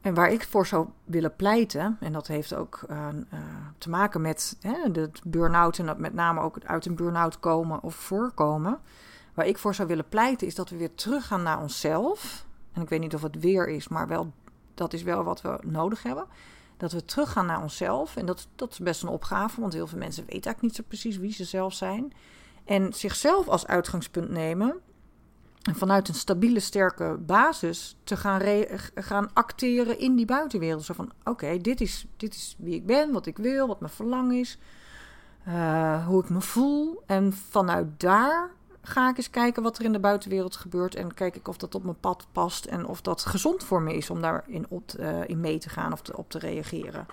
En 0.07 0.13
waar 0.13 0.31
ik 0.31 0.43
voor 0.43 0.65
zou 0.67 0.87
willen 1.03 1.35
pleiten, 1.35 1.97
en 1.99 2.13
dat 2.13 2.27
heeft 2.27 2.53
ook 2.53 2.81
uh, 2.89 3.07
uh, 3.33 3.39
te 3.77 3.89
maken 3.89 4.21
met 4.21 4.57
hè, 4.61 4.91
de 4.91 5.11
burn-out 5.23 5.79
en 5.79 5.85
dat 5.85 5.97
met 5.97 6.13
name 6.13 6.41
ook 6.41 6.57
uit 6.63 6.85
een 6.85 6.95
burn-out 6.95 7.39
komen 7.39 7.83
of 7.83 7.95
voorkomen. 7.95 8.79
Waar 9.33 9.45
ik 9.45 9.57
voor 9.57 9.75
zou 9.75 9.87
willen 9.87 10.09
pleiten 10.09 10.47
is 10.47 10.55
dat 10.55 10.69
we 10.69 10.77
weer 10.77 10.95
teruggaan 10.95 11.43
naar 11.43 11.61
onszelf. 11.61 12.45
En 12.73 12.81
ik 12.81 12.89
weet 12.89 12.99
niet 12.99 13.13
of 13.13 13.21
het 13.21 13.39
weer 13.39 13.67
is, 13.67 13.87
maar 13.87 14.07
wel, 14.07 14.31
dat 14.73 14.93
is 14.93 15.03
wel 15.03 15.23
wat 15.23 15.41
we 15.41 15.59
nodig 15.63 16.03
hebben. 16.03 16.25
Dat 16.77 16.91
we 16.91 17.05
teruggaan 17.05 17.45
naar 17.45 17.61
onszelf. 17.61 18.15
En 18.15 18.25
dat, 18.25 18.47
dat 18.55 18.71
is 18.71 18.79
best 18.79 19.03
een 19.03 19.09
opgave, 19.09 19.61
want 19.61 19.73
heel 19.73 19.87
veel 19.87 19.97
mensen 19.97 20.23
weten 20.23 20.43
eigenlijk 20.43 20.61
niet 20.61 20.75
zo 20.75 20.83
precies 20.87 21.17
wie 21.17 21.33
ze 21.33 21.43
zelf 21.43 21.73
zijn. 21.73 22.13
En 22.65 22.93
zichzelf 22.93 23.47
als 23.47 23.67
uitgangspunt 23.67 24.29
nemen 24.29 24.69
en 24.69 24.79
vanuit 25.75 26.07
een 26.07 26.13
stabiele, 26.15 26.59
sterke 26.59 27.17
basis 27.19 27.97
te 28.03 28.17
gaan, 28.17 28.41
gaan 28.95 29.29
acteren 29.33 29.99
in 29.99 30.15
die 30.15 30.25
buitenwereld. 30.25 30.83
Zo 30.83 30.93
van: 30.93 31.11
oké, 31.23 31.57
dit, 31.57 31.81
is, 31.81 32.05
dit 32.17 32.33
is 32.33 32.55
wie 32.57 32.75
ik 32.75 32.85
ben, 32.85 33.11
wat 33.11 33.25
ik 33.25 33.37
wil, 33.37 33.67
wat 33.67 33.79
mijn 33.79 33.91
verlangen 33.91 34.35
is, 34.35 34.57
uh, 35.47 36.07
hoe 36.07 36.23
ik 36.23 36.29
me 36.29 36.41
voel. 36.41 37.03
En 37.05 37.33
vanuit 37.33 37.87
daar 37.97 38.49
ga 38.81 39.09
ik 39.09 39.17
eens 39.17 39.29
kijken 39.29 39.63
wat 39.63 39.77
er 39.77 39.85
in 39.85 39.91
de 39.91 39.99
buitenwereld 39.99 40.55
gebeurt. 40.55 40.95
En 40.95 41.13
kijk 41.13 41.35
ik 41.35 41.47
of 41.47 41.57
dat 41.57 41.75
op 41.75 41.83
mijn 41.83 41.99
pad 41.99 42.27
past 42.31 42.65
en 42.65 42.85
of 42.85 43.01
dat 43.01 43.25
gezond 43.25 43.63
voor 43.63 43.81
me 43.81 43.93
is 43.93 44.09
om 44.09 44.21
daarin 44.21 44.65
op, 44.69 44.91
uh, 44.99 45.27
in 45.27 45.39
mee 45.39 45.57
te 45.57 45.69
gaan 45.69 45.93
of 45.93 46.01
op 46.15 46.29
te 46.29 46.39
reageren. 46.39 47.05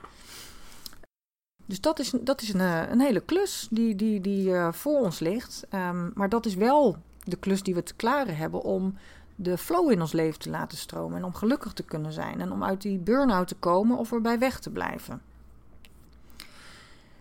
Dus 1.66 1.80
dat 1.80 1.98
is, 1.98 2.10
dat 2.20 2.42
is 2.42 2.52
een, 2.52 2.60
eh, 2.60 2.90
een 2.90 3.00
hele 3.00 3.20
klus 3.20 3.68
die, 3.70 3.94
die, 3.94 4.20
die 4.20 4.54
voor 4.70 5.00
ons 5.00 5.18
ligt. 5.18 5.66
Um, 5.74 6.10
maar 6.14 6.28
dat 6.28 6.46
is 6.46 6.54
wel 6.54 6.96
de 7.24 7.36
klus 7.36 7.62
die 7.62 7.74
we 7.74 7.82
te 7.82 7.94
klaren 7.94 8.36
hebben 8.36 8.62
om 8.62 8.98
de 9.36 9.58
flow 9.58 9.90
in 9.90 10.00
ons 10.00 10.12
leven 10.12 10.40
te 10.40 10.50
laten 10.50 10.78
stromen. 10.78 11.18
En 11.18 11.24
om 11.24 11.34
gelukkig 11.34 11.72
te 11.72 11.82
kunnen 11.82 12.12
zijn. 12.12 12.40
En 12.40 12.52
om 12.52 12.64
uit 12.64 12.82
die 12.82 12.98
burn-out 12.98 13.48
te 13.48 13.54
komen 13.54 13.98
of 13.98 14.12
erbij 14.12 14.38
weg 14.38 14.60
te 14.60 14.70
blijven. 14.70 15.22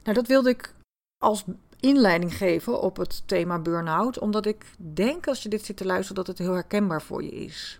Nou, 0.03 0.15
dat 0.15 0.27
wilde 0.27 0.49
ik 0.49 0.73
als 1.17 1.45
inleiding 1.79 2.35
geven 2.35 2.81
op 2.81 2.97
het 2.97 3.23
thema 3.25 3.59
burn-out. 3.59 4.19
Omdat 4.19 4.45
ik 4.45 4.65
denk 4.77 5.27
als 5.27 5.43
je 5.43 5.49
dit 5.49 5.65
zit 5.65 5.77
te 5.77 5.85
luisteren 5.85 6.15
dat 6.15 6.27
het 6.27 6.37
heel 6.37 6.53
herkenbaar 6.53 7.01
voor 7.01 7.23
je 7.23 7.31
is. 7.31 7.79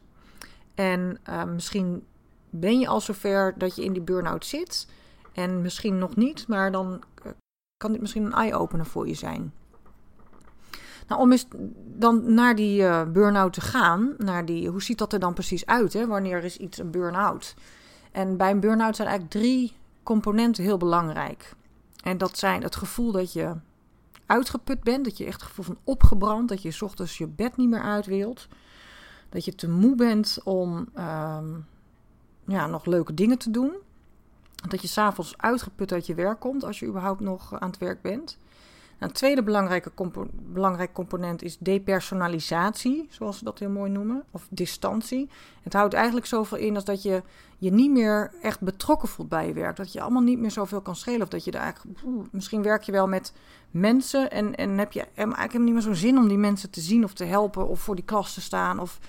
En 0.76 1.18
uh, 1.30 1.44
misschien 1.44 2.06
ben 2.50 2.80
je 2.80 2.88
al 2.88 3.02
zover 3.02 3.54
dat 3.58 3.76
je 3.76 3.84
in 3.84 3.94
die 3.94 4.02
burn-out 4.02 4.46
zit. 4.46 4.88
En 5.34 5.62
misschien 5.62 5.98
nog 5.98 6.16
niet, 6.16 6.48
maar 6.48 6.72
dan 6.72 7.04
eh, 7.24 7.32
kan 7.78 7.92
dit 7.92 8.02
misschien 8.02 8.24
een 8.24 8.34
eye-opener 8.34 8.86
voor 8.86 9.08
je 9.08 9.14
zijn. 9.14 9.54
Nou, 11.14 11.26
om 11.26 11.32
eens 11.32 11.46
dan 11.98 12.34
naar 12.34 12.56
die 12.56 12.82
uh, 12.82 13.04
burn-out 13.04 13.54
te 13.54 13.62
gaan, 13.62 14.14
naar 14.18 14.46
die, 14.46 14.70
hoe 14.70 14.82
ziet 14.82 14.98
dat 14.98 15.14
er 15.14 15.20
dan 15.20 15.34
precies 15.34 15.66
uit? 15.66 15.94
Hè? 15.94 16.08
Wanneer 16.08 16.44
is 16.44 16.58
iets 16.58 16.78
een 16.78 16.92
burn-out? 16.92 17.56
En 18.12 18.38
bij 18.38 18.52
een 18.52 18.60
burn-out 18.60 18.96
zijn 18.96 19.08
eigenlijk 19.08 19.38
drie 19.38 19.74
componenten 20.04 20.64
heel 20.64 20.78
belangrijk. 20.78 21.54
En 22.04 22.18
dat 22.18 22.38
zijn 22.38 22.64
het 22.64 22.76
gevoel 22.76 23.12
dat 23.12 23.34
je 23.34 23.54
uitgeput 24.26 24.84
bent, 24.84 25.06
dat 25.06 25.18
je 25.18 25.26
echt 25.26 25.42
het 25.42 25.50
gevoel 25.50 25.66
van 25.66 25.78
opgebrand, 25.84 26.50
dat 26.50 26.62
je 26.62 26.72
s 26.72 26.82
ochtends 26.82 27.18
je 27.18 27.28
bed 27.28 27.58
niet 27.58 27.70
meer 27.70 27.84
uit 27.84 28.06
wilt, 28.06 28.48
dat 29.30 29.46
je 29.46 29.56
te 29.56 29.70
moe 29.70 29.96
bent 29.96 30.40
om 30.44 30.90
uh, 30.98 31.38
ja, 32.46 32.68
nog 32.68 32.86
leuke 32.86 33.14
dingen 33.14 33.38
te 33.38 33.52
doen. 33.52 33.72
Dat 34.70 34.82
je 34.82 34.88
s'avonds 34.88 35.38
uitgeput 35.38 35.92
uit 35.92 36.06
je 36.06 36.16
werk 36.16 36.40
komt, 36.40 36.64
als 36.64 36.80
je 36.80 36.88
überhaupt 36.88 37.20
nog 37.20 37.60
aan 37.60 37.70
het 37.70 37.78
werk 37.78 38.02
bent. 38.02 38.38
Nou, 39.04 39.16
een 39.16 39.22
tweede 39.22 39.44
belangrijke 39.44 39.92
belangrijk 40.54 40.94
component 40.94 41.42
is 41.42 41.58
depersonalisatie, 41.58 43.08
zoals 43.10 43.38
ze 43.38 43.44
dat 43.44 43.60
heel 43.60 43.70
mooi 43.70 43.92
noemen, 43.92 44.24
of 44.32 44.48
distantie. 44.50 45.30
Het 45.64 45.74
houdt 45.74 45.94
eigenlijk 45.94 46.26
zoveel 46.26 46.58
in 46.58 46.76
als 46.76 46.86
dat 46.86 47.02
je 47.02 47.24
je 47.58 47.72
niet 47.72 47.92
meer 47.92 48.34
echt 48.42 48.60
betrokken 48.60 49.08
voelt 49.08 49.30
bij 49.30 49.48
je 49.48 49.54
werk. 49.54 49.76
Dat 49.76 49.94
je 49.94 50.02
allemaal 50.02 50.22
niet 50.22 50.40
meer 50.40 50.52
zoveel 50.52 50.82
kan 50.82 50.96
schelen. 50.96 51.22
Of 51.22 51.28
dat 51.28 51.44
je 51.44 51.52
er 51.52 51.60
eigenlijk, 51.60 52.02
misschien 52.32 52.62
werk 52.62 52.84
je 52.84 52.92
wel 52.92 53.08
met 53.08 53.34
mensen 53.72 54.32
en, 54.32 54.56
en 54.56 54.78
heb 54.78 54.92
je 54.92 55.06
eigenlijk 55.16 55.60
niet 55.60 55.74
meer 55.74 55.82
zo'n 55.82 55.96
zin 55.96 56.18
om 56.18 56.28
die 56.28 56.38
mensen 56.38 56.70
te 56.70 56.82
zien 56.82 57.04
of 57.04 57.14
te 57.14 57.26
helpen 57.26 57.68
of 57.68 57.80
voor 57.80 57.96
die 57.96 58.06
klas 58.06 58.34
te 58.34 58.42
staan. 58.42 58.80
Of, 58.80 59.00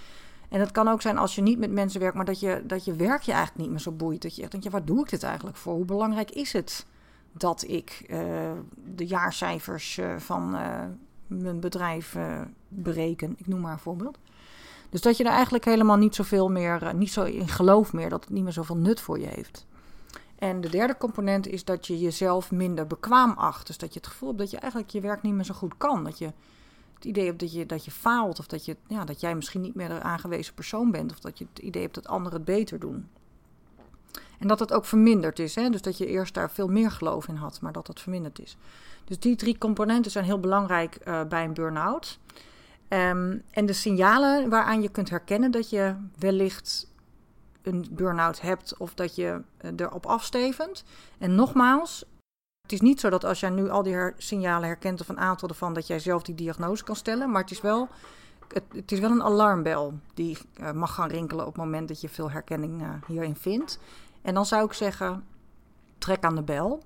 en 0.48 0.60
het 0.60 0.70
kan 0.70 0.88
ook 0.88 1.02
zijn 1.02 1.18
als 1.18 1.34
je 1.34 1.42
niet 1.42 1.58
met 1.58 1.70
mensen 1.70 2.00
werkt, 2.00 2.16
maar 2.16 2.24
dat 2.24 2.40
je, 2.40 2.62
dat 2.66 2.84
je 2.84 2.94
werk 2.94 3.22
je 3.22 3.32
eigenlijk 3.32 3.60
niet 3.60 3.70
meer 3.70 3.80
zo 3.80 3.92
boeit. 3.92 4.22
Dat 4.22 4.36
je 4.36 4.42
echt 4.42 4.50
denkt, 4.50 4.66
ja, 4.66 4.72
waar 4.72 4.84
doe 4.84 5.00
ik 5.00 5.10
dit 5.10 5.22
eigenlijk 5.22 5.56
voor? 5.56 5.74
Hoe 5.74 5.84
belangrijk 5.84 6.30
is 6.30 6.52
het? 6.52 6.86
Dat 7.36 7.64
ik 7.68 8.04
uh, 8.08 8.18
de 8.94 9.06
jaarcijfers 9.06 9.96
uh, 9.96 10.16
van 10.16 10.54
uh, 10.54 10.84
mijn 11.26 11.60
bedrijf 11.60 12.16
bereken. 12.68 13.34
Ik 13.36 13.46
noem 13.46 13.60
maar 13.60 13.72
een 13.72 13.78
voorbeeld. 13.78 14.18
Dus 14.90 15.00
dat 15.00 15.16
je 15.16 15.24
er 15.24 15.30
eigenlijk 15.30 15.64
helemaal 15.64 15.96
niet 15.96 16.14
zoveel 16.14 16.50
meer, 16.50 16.94
niet 16.94 17.12
zo 17.12 17.22
in 17.22 17.48
geloof 17.48 17.92
meer, 17.92 18.08
dat 18.08 18.24
het 18.24 18.32
niet 18.32 18.42
meer 18.42 18.52
zoveel 18.52 18.76
nut 18.76 19.00
voor 19.00 19.18
je 19.20 19.26
heeft. 19.26 19.66
En 20.38 20.60
de 20.60 20.68
derde 20.68 20.96
component 20.96 21.46
is 21.46 21.64
dat 21.64 21.86
je 21.86 21.98
jezelf 21.98 22.50
minder 22.50 22.86
bekwaam 22.86 23.30
acht. 23.30 23.66
Dus 23.66 23.78
dat 23.78 23.92
je 23.92 23.98
het 23.98 24.08
gevoel 24.08 24.28
hebt 24.28 24.40
dat 24.40 24.50
je 24.50 24.56
eigenlijk 24.56 24.92
je 24.92 25.00
werk 25.00 25.22
niet 25.22 25.34
meer 25.34 25.44
zo 25.44 25.54
goed 25.54 25.76
kan. 25.76 26.04
Dat 26.04 26.18
je 26.18 26.32
het 26.94 27.04
idee 27.04 27.26
hebt 27.26 27.40
dat 27.40 27.52
je, 27.52 27.66
dat 27.66 27.84
je 27.84 27.90
faalt. 27.90 28.38
Of 28.38 28.46
dat, 28.46 28.64
je, 28.64 28.76
ja, 28.86 29.04
dat 29.04 29.20
jij 29.20 29.34
misschien 29.34 29.60
niet 29.60 29.74
meer 29.74 29.88
de 29.88 30.00
aangewezen 30.00 30.54
persoon 30.54 30.90
bent. 30.90 31.10
Of 31.10 31.20
dat 31.20 31.38
je 31.38 31.46
het 31.52 31.58
idee 31.58 31.82
hebt 31.82 31.94
dat 31.94 32.06
anderen 32.06 32.38
het 32.38 32.46
beter 32.46 32.78
doen. 32.78 33.08
En 34.44 34.50
dat 34.50 34.58
het 34.58 34.72
ook 34.72 34.84
verminderd 34.84 35.38
is. 35.38 35.54
Hè? 35.54 35.70
Dus 35.70 35.82
dat 35.82 35.98
je 35.98 36.06
eerst 36.06 36.34
daar 36.34 36.50
veel 36.50 36.68
meer 36.68 36.90
geloof 36.90 37.28
in 37.28 37.36
had, 37.36 37.60
maar 37.60 37.72
dat 37.72 37.86
het 37.86 38.00
verminderd 38.00 38.38
is. 38.38 38.56
Dus 39.04 39.18
die 39.18 39.36
drie 39.36 39.58
componenten 39.58 40.10
zijn 40.10 40.24
heel 40.24 40.40
belangrijk 40.40 40.98
uh, 41.04 41.22
bij 41.22 41.44
een 41.44 41.54
burn-out. 41.54 42.18
Um, 42.88 43.42
en 43.50 43.66
de 43.66 43.72
signalen 43.72 44.48
waaraan 44.48 44.82
je 44.82 44.88
kunt 44.88 45.10
herkennen 45.10 45.50
dat 45.50 45.70
je 45.70 45.94
wellicht 46.18 46.92
een 47.62 47.86
burn-out 47.90 48.40
hebt 48.40 48.76
of 48.76 48.94
dat 48.94 49.14
je 49.14 49.40
uh, 49.60 49.70
erop 49.76 50.06
afstevend. 50.06 50.84
En 51.18 51.34
nogmaals, 51.34 52.04
het 52.62 52.72
is 52.72 52.80
niet 52.80 53.00
zo 53.00 53.10
dat 53.10 53.24
als 53.24 53.40
jij 53.40 53.50
nu 53.50 53.68
al 53.68 53.82
die 53.82 54.12
signalen 54.16 54.68
herkent 54.68 55.00
of 55.00 55.08
een 55.08 55.20
aantal 55.20 55.48
ervan, 55.48 55.74
dat 55.74 55.86
jij 55.86 55.98
zelf 55.98 56.22
die 56.22 56.34
diagnose 56.34 56.84
kan 56.84 56.96
stellen. 56.96 57.30
Maar 57.30 57.42
het 57.42 57.50
is 57.50 57.60
wel, 57.60 57.88
het, 58.74 58.92
is 58.92 58.98
wel 58.98 59.10
een 59.10 59.22
alarmbel 59.22 59.92
die 60.14 60.38
uh, 60.60 60.72
mag 60.72 60.94
gaan 60.94 61.08
rinkelen 61.08 61.46
op 61.46 61.54
het 61.54 61.64
moment 61.64 61.88
dat 61.88 62.00
je 62.00 62.08
veel 62.08 62.30
herkenning 62.30 62.82
hierin 63.06 63.36
vindt. 63.36 63.78
En 64.24 64.34
dan 64.34 64.46
zou 64.46 64.64
ik 64.64 64.72
zeggen, 64.72 65.24
trek 65.98 66.24
aan 66.24 66.34
de 66.34 66.42
bel. 66.42 66.82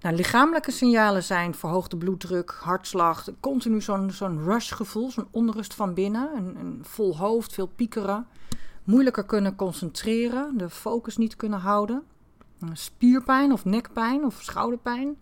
Nou, 0.00 0.14
lichamelijke 0.14 0.70
signalen 0.70 1.22
zijn 1.22 1.54
verhoogde 1.54 1.96
bloeddruk, 1.96 2.50
hartslag, 2.60 3.28
continu 3.40 3.80
zo'n 3.80 4.10
zo'n 4.10 4.44
rush-gevoel, 4.44 5.10
zo'n 5.10 5.28
onrust 5.30 5.74
van 5.74 5.94
binnen, 5.94 6.36
een, 6.36 6.56
een, 6.56 6.78
vol 6.82 7.16
hoofd, 7.16 7.52
veel 7.52 7.66
piekeren, 7.66 8.26
moeilijker 8.84 9.24
kunnen 9.24 9.56
concentreren, 9.56 10.56
de 10.56 10.70
focus 10.70 11.16
niet 11.16 11.36
kunnen 11.36 11.58
houden, 11.58 12.02
spierpijn 12.72 13.52
of 13.52 13.64
nekpijn 13.64 14.24
of 14.24 14.38
schouderpijn, 14.42 15.16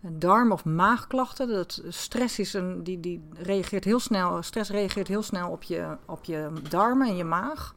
darm- 0.00 0.52
of 0.52 0.64
maagklachten. 0.64 1.48
Dat 1.48 1.82
stress 1.88 2.38
is 2.38 2.52
een, 2.52 2.84
die, 2.84 3.00
die 3.00 3.22
reageert 3.32 3.84
heel 3.84 4.00
snel, 4.00 4.42
stress 4.42 4.70
reageert 4.70 5.08
heel 5.08 5.22
snel 5.22 5.50
op 5.50 5.62
je, 5.62 5.96
op 6.06 6.24
je 6.24 6.52
darmen 6.68 7.08
en 7.08 7.16
je 7.16 7.24
maag. 7.24 7.74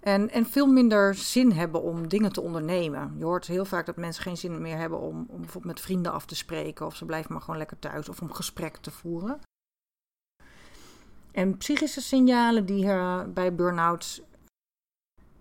En, 0.00 0.30
en 0.30 0.46
veel 0.46 0.66
minder 0.66 1.14
zin 1.14 1.52
hebben 1.52 1.82
om 1.82 2.08
dingen 2.08 2.32
te 2.32 2.40
ondernemen. 2.40 3.14
Je 3.16 3.24
hoort 3.24 3.46
heel 3.46 3.64
vaak 3.64 3.86
dat 3.86 3.96
mensen 3.96 4.22
geen 4.22 4.36
zin 4.36 4.62
meer 4.62 4.76
hebben 4.76 5.00
om, 5.00 5.26
om 5.28 5.40
bijvoorbeeld 5.40 5.74
met 5.74 5.80
vrienden 5.80 6.12
af 6.12 6.26
te 6.26 6.34
spreken. 6.34 6.86
Of 6.86 6.96
ze 6.96 7.04
blijven 7.04 7.32
maar 7.32 7.42
gewoon 7.42 7.58
lekker 7.58 7.78
thuis. 7.78 8.08
Of 8.08 8.20
om 8.20 8.32
gesprek 8.32 8.76
te 8.76 8.90
voeren. 8.90 9.40
En 11.30 11.56
psychische 11.56 12.00
signalen 12.00 12.66
die 12.66 12.86
bij 13.32 13.54
burn-outs 13.54 14.22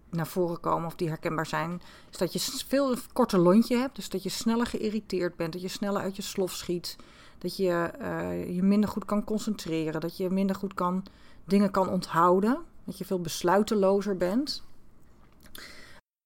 naar 0.10 0.28
voren 0.28 0.60
komen 0.60 0.86
of 0.86 0.96
die 0.96 1.08
herkenbaar 1.08 1.46
zijn, 1.46 1.82
is 2.12 2.18
dat 2.18 2.34
je 2.34 2.40
veel 2.68 2.96
korter 3.14 3.40
lontje 3.40 3.78
hebt. 3.78 3.96
Dus 3.96 4.10
dat 4.10 4.24
je 4.24 4.30
sneller 4.30 4.66
geïrriteerd 4.66 5.36
bent, 5.36 5.54
dat 5.54 5.62
je 5.62 5.68
sneller 5.68 6.02
uit 6.02 6.16
je 6.16 6.22
slof 6.22 6.52
schiet. 6.52 6.96
Dat 7.38 7.58
je 7.58 7.92
uh, 8.02 8.56
je 8.56 8.64
minder 8.64 8.90
goed 8.90 9.06
kan 9.06 9.24
concentreren, 9.24 10.02
dat 10.02 10.18
je 10.18 10.30
minder 10.30 10.56
goed 10.56 10.74
kan, 10.74 11.06
dingen 11.46 11.72
kan 11.72 11.90
onthouden. 11.90 12.60
Dat 12.88 12.98
je 12.98 13.06
veel 13.06 13.22
besluitelozer 13.22 14.18
bent. 14.18 14.64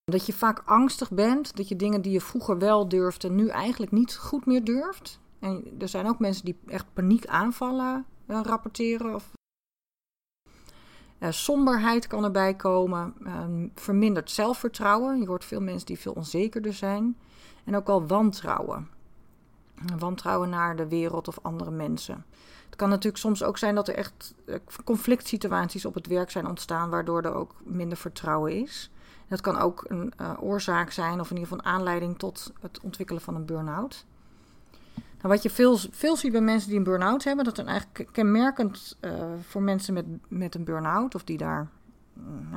Dat 0.04 0.26
je 0.26 0.34
vaak 0.34 0.62
angstig 0.66 1.12
bent. 1.12 1.58
Dat 1.58 1.68
je 1.68 1.76
dingen 1.76 2.02
die 2.02 2.12
je 2.12 2.22
vroeger 2.22 2.58
wel 2.58 2.90
durfde, 2.90 3.30
nu 3.30 3.48
eigenlijk 3.48 3.92
niet 3.92 4.16
goed 4.16 4.46
meer 4.46 4.64
durft. 4.64 5.20
En 5.40 5.76
er 5.80 5.88
zijn 5.88 6.08
ook 6.08 6.20
mensen 6.20 6.46
die 6.46 6.60
echt 6.68 6.94
paniekaanvallen 6.94 8.06
uh, 8.28 8.42
rapporteren. 8.44 9.16
Of... 9.16 9.32
Uh, 11.20 11.32
somberheid 11.32 12.08
kan 12.08 12.24
erbij 12.24 12.56
komen. 12.56 13.14
Uh, 13.20 13.46
verminderd 13.76 14.32
zelfvertrouwen. 14.32 15.20
Je 15.20 15.28
hoort 15.28 15.46
veel 15.46 15.62
mensen 15.62 15.86
die 15.86 16.00
veel 16.00 16.14
onzekerder 16.14 16.74
zijn. 16.74 17.18
En 17.64 17.76
ook 17.76 17.88
wel 17.88 18.08
wantrouwen. 18.08 18.90
Wantrouwen 19.98 20.50
naar 20.50 20.76
de 20.76 20.88
wereld 20.88 21.28
of 21.28 21.40
andere 21.42 21.72
mensen. 21.72 22.26
Het 22.72 22.80
kan 22.80 22.90
natuurlijk 22.90 23.18
soms 23.18 23.44
ook 23.44 23.58
zijn 23.58 23.76
dat 23.76 23.88
er 23.88 23.96
echt 23.96 24.34
eh, 24.46 24.56
conflict 24.84 25.28
situaties 25.28 25.86
op 25.86 25.94
het 25.94 26.08
werk 26.08 26.32
zijn 26.32 26.48
ontstaan, 26.48 26.90
waardoor 26.90 27.22
er 27.22 27.34
ook 27.34 27.56
minder 27.64 27.98
vertrouwen 27.98 28.62
is. 28.62 28.92
Dat 29.28 29.42
kan 29.42 29.58
ook 29.58 29.86
een 29.88 30.14
uh, 30.22 30.32
oorzaak 30.40 30.92
zijn, 30.92 31.20
of 31.20 31.30
in 31.30 31.38
ieder 31.38 31.52
geval 31.52 31.72
aanleiding 31.72 32.20
tot 32.20 32.54
het 32.60 32.80
ontwikkelen 32.84 33.22
van 33.22 33.36
een 33.36 33.46
burn-out. 33.46 34.06
Nou, 34.94 35.34
wat 35.34 35.44
je 35.44 35.50
veel, 35.50 35.78
veel 35.92 36.16
ziet 36.16 36.32
bij 36.32 36.42
mensen 36.42 36.70
die 36.70 36.78
een 36.78 36.84
burn-out 36.84 37.24
hebben, 37.24 37.46
dat 37.46 37.58
is 37.58 37.66
eigenlijk 37.66 38.10
kenmerkend 38.12 38.98
uh, 39.02 39.14
voor 39.48 39.62
mensen 39.62 39.94
met, 39.94 40.06
met 40.28 40.56
een 40.56 40.64
burn-out, 40.64 41.16
of 41.16 41.24
die 41.24 41.38
daar 41.38 41.68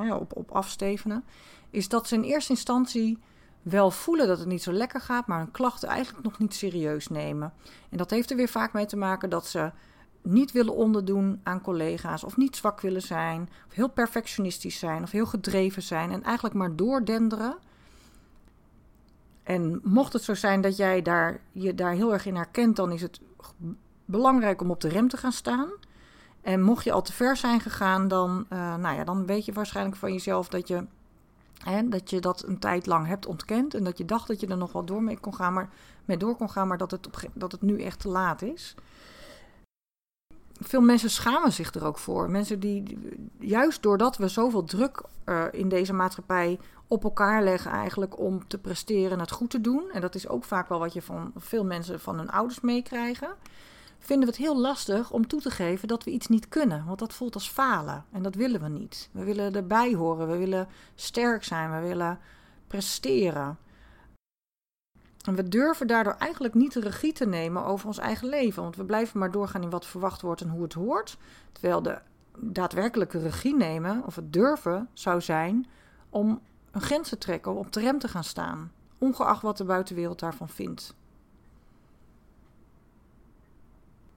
uh, 0.01 0.15
op, 0.15 0.37
op 0.37 0.51
afstevenen, 0.51 1.25
is 1.71 1.89
dat 1.89 2.09
ze 2.09 2.15
in 2.15 2.23
eerste 2.23 2.53
instantie 2.53 3.19
wel 3.63 3.91
voelen 3.91 4.27
dat 4.27 4.39
het 4.39 4.49
niet 4.49 4.63
zo 4.63 4.73
lekker 4.73 5.01
gaat, 5.01 5.27
maar 5.27 5.39
hun 5.39 5.51
klachten 5.51 5.89
eigenlijk 5.89 6.25
nog 6.25 6.39
niet 6.39 6.55
serieus 6.55 7.09
nemen. 7.09 7.53
En 7.91 7.97
dat 7.97 8.11
heeft 8.11 8.31
er 8.31 8.37
weer 8.37 8.49
vaak 8.49 8.73
mee 8.73 8.87
te 8.87 8.97
maken 8.97 9.31
dat 9.31 9.47
ze 9.47 9.71
niet 10.25 10.53
willen 10.53 10.75
onderdoen 10.75 11.41
aan 11.43 11.61
collega's, 11.61 12.25
of 12.25 12.37
niet 12.37 12.57
zwak 12.57 12.81
willen 12.81 13.03
zijn, 13.03 13.49
of 13.67 13.75
heel 13.75 13.89
perfectionistisch 13.89 14.79
zijn, 14.79 15.03
of 15.03 15.11
heel 15.11 15.27
gedreven 15.27 15.83
zijn 15.83 16.11
en 16.11 16.23
eigenlijk 16.23 16.55
maar 16.55 16.77
doordenderen. 16.77 17.57
En 19.43 19.81
mocht 19.83 20.13
het 20.13 20.23
zo 20.23 20.35
zijn 20.35 20.61
dat 20.61 20.77
jij 20.77 21.03
daar, 21.03 21.41
je 21.53 21.75
daar 21.75 21.93
heel 21.93 22.13
erg 22.13 22.27
in 22.27 22.37
herkent, 22.37 22.77
dan 22.77 22.93
is 22.93 23.03
het 23.03 23.21
belangrijk 24.05 24.61
om 24.61 24.71
op 24.71 24.81
de 24.81 24.89
rem 24.89 25.09
te 25.09 25.17
gaan 25.17 25.33
staan. 25.33 25.69
En 26.41 26.63
mocht 26.63 26.85
je 26.85 26.93
al 26.93 27.03
te 27.03 27.13
ver 27.13 27.37
zijn 27.37 27.61
gegaan, 27.61 28.09
dan, 28.09 28.47
uh, 28.53 28.75
nou 28.75 28.97
ja, 28.97 29.05
dan 29.05 29.27
weet 29.27 29.45
je 29.45 29.53
waarschijnlijk 29.53 29.97
van 29.97 30.13
jezelf 30.13 30.49
dat 30.49 30.69
je, 30.69 30.87
hè, 31.59 31.89
dat 31.89 32.11
je 32.11 32.21
dat 32.21 32.45
een 32.47 32.59
tijd 32.59 32.87
lang 32.87 33.07
hebt 33.07 33.27
ontkend. 33.27 33.75
En 33.75 33.85
dat 33.85 33.99
je 33.99 34.05
dacht 34.05 34.29
dat 34.29 34.41
je 34.41 34.47
er 34.47 34.57
nog 34.57 34.73
wel 34.73 34.85
door 34.85 35.03
mee 35.03 35.19
kon 35.19 35.35
gaan, 35.35 35.53
maar, 35.53 35.69
mee 36.05 36.17
door 36.17 36.37
kon 36.37 36.51
gaan, 36.51 36.69
maar 36.69 36.79
dat 36.79 36.91
het, 36.91 37.09
dat 37.33 37.53
het 37.53 37.63
nu 37.63 37.83
echt 37.83 38.01
te 38.01 38.09
laat 38.09 38.43
is. 38.43 38.75
Veel 40.61 40.81
mensen 40.81 41.11
schamen 41.11 41.53
zich 41.53 41.75
er 41.75 41.85
ook 41.85 41.99
voor. 41.99 42.31
Mensen 42.31 42.61
die, 42.61 42.99
juist 43.39 43.83
doordat 43.83 44.17
we 44.17 44.29
zoveel 44.29 44.65
druk 44.65 45.03
uh, 45.27 45.45
in 45.53 45.69
deze 45.69 45.93
maatschappij 45.93 46.59
op 46.89 47.05
elkaar 47.05 47.43
leggen, 47.43 47.71
eigenlijk 47.71 48.19
om 48.19 48.49
te 48.49 48.59
presteren 48.59 49.11
en 49.11 49.21
het 49.21 49.31
goed 49.31 49.51
te 49.51 49.61
doen. 49.61 49.91
En 49.93 50.01
dat 50.01 50.15
is 50.15 50.29
ook 50.29 50.45
vaak 50.45 50.69
wel 50.69 50.79
wat 50.79 50.93
je 50.93 51.03
van 51.03 51.33
veel 51.37 51.65
mensen 51.65 52.01
van 52.01 52.19
hun 52.19 52.31
ouders 52.31 52.61
meekrijgen 52.61 53.29
vinden 54.05 54.29
we 54.29 54.35
het 54.35 54.45
heel 54.45 54.61
lastig 54.61 55.11
om 55.11 55.27
toe 55.27 55.41
te 55.41 55.51
geven 55.51 55.89
dat 55.89 56.05
we 56.05 56.11
iets 56.11 56.27
niet 56.27 56.49
kunnen. 56.49 56.85
Want 56.87 56.99
dat 56.99 57.13
voelt 57.13 57.35
als 57.35 57.49
falen 57.49 58.05
en 58.13 58.23
dat 58.23 58.35
willen 58.35 58.61
we 58.61 58.69
niet. 58.69 59.09
We 59.13 59.25
willen 59.25 59.55
erbij 59.55 59.95
horen, 59.95 60.29
we 60.29 60.37
willen 60.37 60.69
sterk 60.95 61.45
zijn, 61.45 61.81
we 61.81 61.89
willen 61.89 62.19
presteren. 62.67 63.59
En 65.25 65.35
we 65.35 65.49
durven 65.49 65.87
daardoor 65.87 66.17
eigenlijk 66.19 66.55
niet 66.55 66.73
de 66.73 66.81
regie 66.81 67.13
te 67.13 67.27
nemen 67.27 67.65
over 67.65 67.87
ons 67.87 67.99
eigen 67.99 68.29
leven. 68.29 68.63
Want 68.63 68.77
we 68.77 68.85
blijven 68.85 69.19
maar 69.19 69.31
doorgaan 69.31 69.63
in 69.63 69.71
wat 69.71 69.87
verwacht 69.87 70.21
wordt 70.21 70.41
en 70.41 70.49
hoe 70.49 70.63
het 70.63 70.73
hoort. 70.73 71.17
Terwijl 71.53 71.83
de 71.83 71.99
daadwerkelijke 72.39 73.19
regie 73.19 73.55
nemen, 73.57 74.03
of 74.07 74.17
het 74.17 74.33
durven, 74.33 74.89
zou 74.93 75.21
zijn 75.21 75.67
om 76.11 76.41
een 76.71 76.81
grens 76.81 77.09
te 77.09 77.19
trekken, 77.19 77.53
om 77.53 77.57
op 77.57 77.73
de 77.73 77.81
rem 77.81 77.99
te 77.99 78.09
gaan 78.09 78.25
staan. 78.25 78.73
Ongeacht 78.99 79.43
wat 79.43 79.57
de 79.57 79.65
buitenwereld 79.65 80.19
daarvan 80.19 80.49
vindt. 80.49 80.95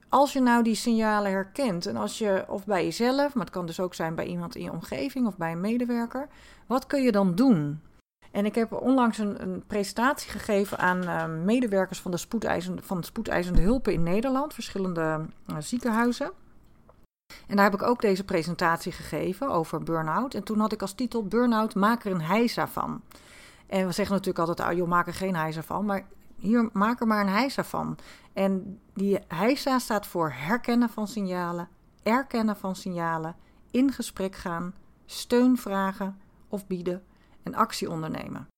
Als 0.08 0.32
je 0.32 0.40
nou 0.40 0.62
die 0.62 0.74
signalen 0.74 1.30
herkent 1.30 1.86
en 1.86 1.96
als 1.96 2.18
je, 2.18 2.44
of 2.48 2.66
bij 2.66 2.84
jezelf, 2.84 3.34
maar 3.34 3.44
het 3.44 3.54
kan 3.54 3.66
dus 3.66 3.80
ook 3.80 3.94
zijn 3.94 4.14
bij 4.14 4.26
iemand 4.26 4.56
in 4.56 4.62
je 4.62 4.72
omgeving 4.72 5.26
of 5.26 5.36
bij 5.36 5.52
een 5.52 5.60
medewerker, 5.60 6.28
wat 6.66 6.86
kun 6.86 7.02
je 7.02 7.12
dan 7.12 7.34
doen? 7.34 7.80
En 8.30 8.44
ik 8.44 8.54
heb 8.54 8.72
onlangs 8.72 9.18
een, 9.18 9.62
presentatie 9.66 10.30
gegeven 10.30 10.78
aan 10.78 11.02
uh, 11.02 11.44
medewerkers 11.44 12.00
van 12.00 12.10
de 12.10 12.16
spoedeisende, 12.16 12.82
van 12.82 13.02
spoedeisende 13.02 13.60
hulpen 13.60 13.92
in 13.92 14.02
Nederland, 14.02 14.54
verschillende 14.54 15.26
uh, 15.46 15.56
ziekenhuizen. 15.58 16.30
En 17.46 17.56
daar 17.56 17.64
heb 17.64 17.80
ik 17.80 17.86
ook 17.86 18.00
deze 18.00 18.24
presentatie 18.24 18.92
gegeven 18.92 19.48
over 19.48 19.82
burn-out. 19.82 20.34
En 20.34 20.42
toen 20.42 20.58
had 20.58 20.72
ik 20.72 20.82
als 20.82 20.92
titel 20.92 21.26
Burn-out, 21.26 21.74
maak 21.74 22.04
er 22.04 22.12
een 22.12 22.20
heisa 22.20 22.68
van. 22.68 23.02
En 23.66 23.86
we 23.86 23.92
zeggen 23.92 24.14
natuurlijk 24.14 24.48
altijd, 24.48 24.68
oh, 24.68 24.76
joh, 24.76 24.88
maak 24.88 25.06
er 25.06 25.14
geen 25.14 25.36
heisa 25.36 25.62
van. 25.62 25.84
Maar 25.84 26.06
hier, 26.36 26.68
maak 26.72 27.00
er 27.00 27.06
maar 27.06 27.20
een 27.20 27.32
heisa 27.32 27.64
van. 27.64 27.98
En 28.32 28.80
die 28.94 29.18
heisa 29.28 29.78
staat 29.78 30.06
voor 30.06 30.32
herkennen 30.36 30.88
van 30.88 31.08
signalen, 31.08 31.68
erkennen 32.02 32.56
van 32.56 32.76
signalen, 32.76 33.36
in 33.70 33.92
gesprek 33.92 34.36
gaan, 34.36 34.74
steun 35.06 35.56
vragen 35.56 36.18
of 36.48 36.66
bieden 36.66 37.02
en 37.42 37.54
actie 37.54 37.90
ondernemen. 37.90 38.48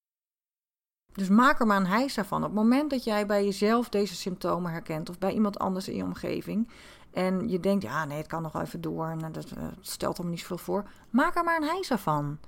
Dus 1.13 1.29
maak 1.29 1.61
er 1.61 1.67
maar 1.67 1.77
een 1.77 1.87
heisa 1.87 2.25
van. 2.25 2.39
Op 2.39 2.45
het 2.45 2.55
moment 2.55 2.91
dat 2.91 3.05
jij 3.05 3.27
bij 3.27 3.45
jezelf 3.45 3.88
deze 3.88 4.14
symptomen 4.14 4.73
herkent 4.73 5.09
of 5.09 5.19
bij 5.19 5.33
iemand 5.33 5.59
anders 5.59 5.88
in 5.88 5.97
je 5.97 6.03
omgeving 6.03 6.69
en 7.11 7.49
je 7.49 7.61
denkt, 7.61 7.83
ja 7.83 8.05
nee, 8.05 8.19
het 8.19 8.27
kan 8.27 8.43
nog 8.43 8.61
even 8.61 8.81
door 8.81 9.07
en 9.07 9.33
dat 9.33 9.51
uh, 9.59 9.64
stelt 9.81 10.16
hem 10.16 10.31
niet 10.31 10.40
zoveel 10.40 10.59
voor, 10.59 10.85
maak 11.11 11.37
er 11.37 11.45
maar 11.45 11.57
een 11.57 11.69
heisa 11.69 11.99
van. 11.99 12.38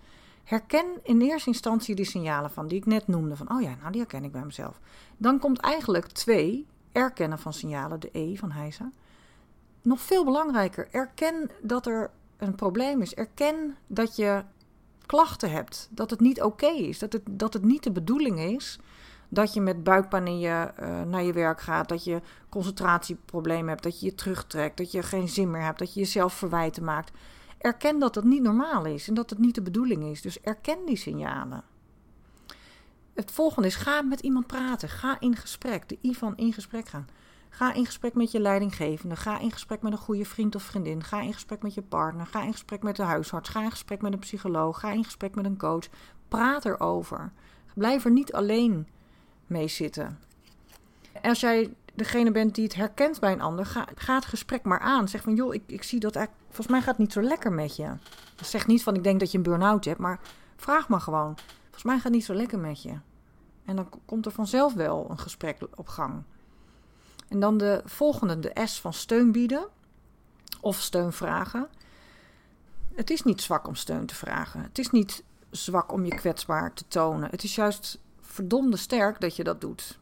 Herken 0.45 0.87
in 1.03 1.21
eerste 1.21 1.49
instantie 1.49 1.95
die 1.95 2.05
signalen 2.05 2.51
van 2.51 2.69
die 2.69 2.79
ik 2.79 2.87
net 2.87 3.07
noemde. 3.07 3.37
Van, 3.37 3.53
oh 3.53 3.61
ja, 3.61 3.75
nou 3.81 3.91
die 3.91 4.01
herken 4.01 4.25
ik 4.25 4.33
bij 4.33 4.45
mezelf. 4.45 4.81
Dan 5.17 5.39
komt 5.39 5.59
eigenlijk 5.59 6.07
twee, 6.07 6.67
erkennen 6.93 7.39
van 7.39 7.53
signalen, 7.53 8.01
de 8.01 8.09
E 8.13 8.37
van 8.37 8.51
Heisa. 8.51 8.91
Nog 9.83 10.01
veel 10.01 10.25
belangrijker, 10.25 10.89
erken 10.91 11.51
dat 11.61 11.87
er 11.87 12.11
een 12.37 12.55
probleem 12.55 13.01
is. 13.01 13.15
Erken 13.15 13.77
dat 13.87 14.17
je 14.17 14.45
klachten 15.13 15.51
hebt. 15.51 15.89
Dat 15.91 16.11
het 16.11 16.21
niet 16.21 16.43
oké 16.43 16.67
is. 16.67 16.99
Dat 16.99 17.13
het, 17.13 17.23
dat 17.31 17.53
het 17.53 17.65
niet 17.65 17.83
de 17.83 17.93
bedoeling 17.93 18.39
is 18.41 18.79
dat 19.29 19.55
je 19.55 19.61
met 19.61 19.85
buikpijn 19.85 20.27
in 20.27 20.39
je, 20.39 20.73
uh, 20.81 21.03
naar 21.03 21.23
je 21.23 21.33
werk 21.33 21.61
gaat. 21.61 21.89
Dat 21.89 22.05
je 22.05 22.21
concentratieproblemen 22.49 23.69
hebt. 23.69 23.83
Dat 23.83 24.01
je 24.01 24.07
je 24.07 24.15
terugtrekt. 24.15 24.77
Dat 24.77 24.93
je 24.93 25.03
geen 25.03 25.29
zin 25.29 25.51
meer 25.51 25.63
hebt. 25.63 25.79
Dat 25.79 25.95
je 25.95 26.01
jezelf 26.01 26.33
verwijten 26.35 26.85
maakt. 26.85 27.11
Erken 27.59 27.99
dat 27.99 28.15
het 28.15 28.25
niet 28.25 28.43
normaal 28.43 28.85
is 28.85 29.09
en 29.09 29.15
dat 29.15 29.31
het 29.31 29.39
niet 29.39 29.55
de 29.55 29.63
bedoeling 29.63 30.05
is. 30.05 30.23
Dus 30.23 30.41
erken 30.41 30.79
die 30.87 30.97
signalen. 30.97 31.63
Het 33.15 33.31
volgende 33.31 33.69
is: 33.69 33.75
ga 33.75 34.03
met 34.03 34.21
iemand 34.21 34.47
praten. 34.47 34.89
Ga 34.89 35.21
in 35.21 35.37
gesprek. 35.37 35.89
De 35.89 35.99
I 36.03 36.15
van 36.15 36.37
in 36.37 36.53
gesprek 36.53 36.89
gaan. 36.89 37.07
Ga 37.55 37.73
in 37.73 37.87
gesprek 37.87 38.15
met 38.15 38.31
je 38.31 38.41
leidinggevende. 38.41 39.17
Ga 39.17 39.39
in 39.39 39.51
gesprek 39.51 39.83
met 39.83 39.93
een 39.93 39.99
goede 39.99 40.25
vriend 40.25 40.55
of 40.55 40.63
vriendin. 40.63 41.03
Ga 41.03 41.21
in 41.21 41.33
gesprek 41.33 41.63
met 41.63 41.75
je 41.75 41.83
partner. 41.83 42.27
Ga 42.27 42.43
in 42.43 42.53
gesprek 42.53 42.83
met 42.83 42.97
de 42.97 43.03
huisarts. 43.03 43.49
Ga 43.49 43.63
in 43.63 43.71
gesprek 43.71 44.03
met 44.03 44.13
een 44.13 44.19
psycholoog. 44.19 44.81
Ga 44.81 44.91
in 44.91 45.05
gesprek 45.05 45.35
met 45.35 45.45
een 45.45 45.59
coach. 45.59 45.89
Praat 46.29 46.65
erover. 46.65 47.33
Blijf 47.75 48.05
er 48.05 48.11
niet 48.11 48.33
alleen 48.33 48.89
mee 49.47 49.69
zitten. 49.69 50.19
Als 51.23 51.41
jij 51.41 51.75
degene 51.95 52.31
bent 52.31 52.55
die 52.55 52.65
het 52.65 52.75
herkent 52.75 53.21
bij 53.21 53.33
een 53.33 53.41
ander, 53.41 53.67
ga, 53.67 54.15
het 54.15 54.25
gesprek 54.25 54.63
maar 54.63 54.81
aan. 54.81 55.09
Zeg 55.09 55.23
van, 55.23 55.35
joh, 55.35 55.55
ik, 55.55 55.63
ik 55.67 55.83
zie 55.83 56.01
dat 56.01 56.17
eigenlijk, 56.17 56.47
volgens 56.47 56.69
mij 56.69 56.81
gaat 56.81 56.97
het 56.97 56.99
niet 56.99 57.13
zo 57.13 57.23
lekker 57.23 57.53
met 57.53 57.77
je. 57.77 57.93
Zeg 58.43 58.67
niet 58.67 58.83
van, 58.83 58.95
ik 58.95 59.05
denk 59.05 59.21
dat 59.21 59.31
je 59.31 59.37
een 59.37 59.45
burn-out 59.45 59.85
hebt, 59.85 59.99
maar 59.99 60.21
vraag 60.57 60.89
maar 60.89 61.01
gewoon. 61.01 61.35
Volgens 61.63 61.85
mij 61.85 61.95
gaat 61.95 62.05
het 62.05 62.13
niet 62.13 62.25
zo 62.25 62.35
lekker 62.35 62.59
met 62.59 62.83
je. 62.83 62.95
En 63.65 63.77
dan 63.77 63.89
komt 64.05 64.27
er 64.27 64.33
vanzelf 64.33 64.75
wel 64.75 65.07
een 65.11 65.19
gesprek 65.19 65.59
op 65.75 65.89
gang. 65.89 66.23
En 67.33 67.41
dan 67.41 67.59
de 67.59 67.83
volgende, 67.85 68.39
de 68.39 68.67
S 68.67 68.81
van 68.81 68.93
steun 68.93 69.33
bieden 69.33 69.67
of 70.61 70.81
steun 70.81 71.13
vragen. 71.13 71.69
Het 72.95 73.11
is 73.11 73.23
niet 73.23 73.43
zwak 73.43 73.67
om 73.67 73.75
steun 73.75 74.07
te 74.07 74.15
vragen. 74.15 74.63
Het 74.63 74.79
is 74.79 74.91
niet 74.91 75.25
zwak 75.51 75.93
om 75.93 76.05
je 76.05 76.15
kwetsbaar 76.15 76.75
te 76.75 76.85
tonen. 76.89 77.31
Het 77.31 77.45
is 77.45 77.55
juist 77.55 77.99
verdomde 78.21 78.77
sterk 78.77 79.21
dat 79.21 79.37
je 79.37 79.45
dat 79.45 79.61
doet. 79.61 79.99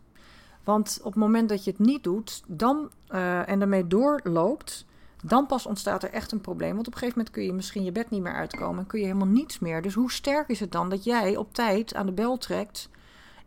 Want 0.64 0.98
op 1.02 1.12
het 1.12 1.22
moment 1.22 1.48
dat 1.48 1.64
je 1.64 1.70
het 1.70 1.80
niet 1.80 2.04
doet 2.04 2.42
dan, 2.46 2.90
uh, 3.08 3.48
en 3.48 3.60
ermee 3.60 3.86
doorloopt, 3.86 4.84
dan 5.24 5.46
pas 5.46 5.66
ontstaat 5.66 6.02
er 6.02 6.10
echt 6.10 6.32
een 6.32 6.40
probleem. 6.40 6.74
Want 6.74 6.86
op 6.86 6.92
een 6.92 6.98
gegeven 6.98 7.18
moment 7.18 7.34
kun 7.34 7.44
je 7.44 7.52
misschien 7.52 7.84
je 7.84 7.92
bed 7.92 8.10
niet 8.10 8.22
meer 8.22 8.34
uitkomen 8.34 8.78
en 8.78 8.86
kun 8.86 9.00
je 9.00 9.06
helemaal 9.06 9.26
niets 9.26 9.58
meer. 9.58 9.82
Dus 9.82 9.94
hoe 9.94 10.12
sterk 10.12 10.48
is 10.48 10.60
het 10.60 10.72
dan 10.72 10.88
dat 10.88 11.04
jij 11.04 11.36
op 11.36 11.54
tijd 11.54 11.94
aan 11.94 12.06
de 12.06 12.12
bel 12.12 12.38
trekt 12.38 12.88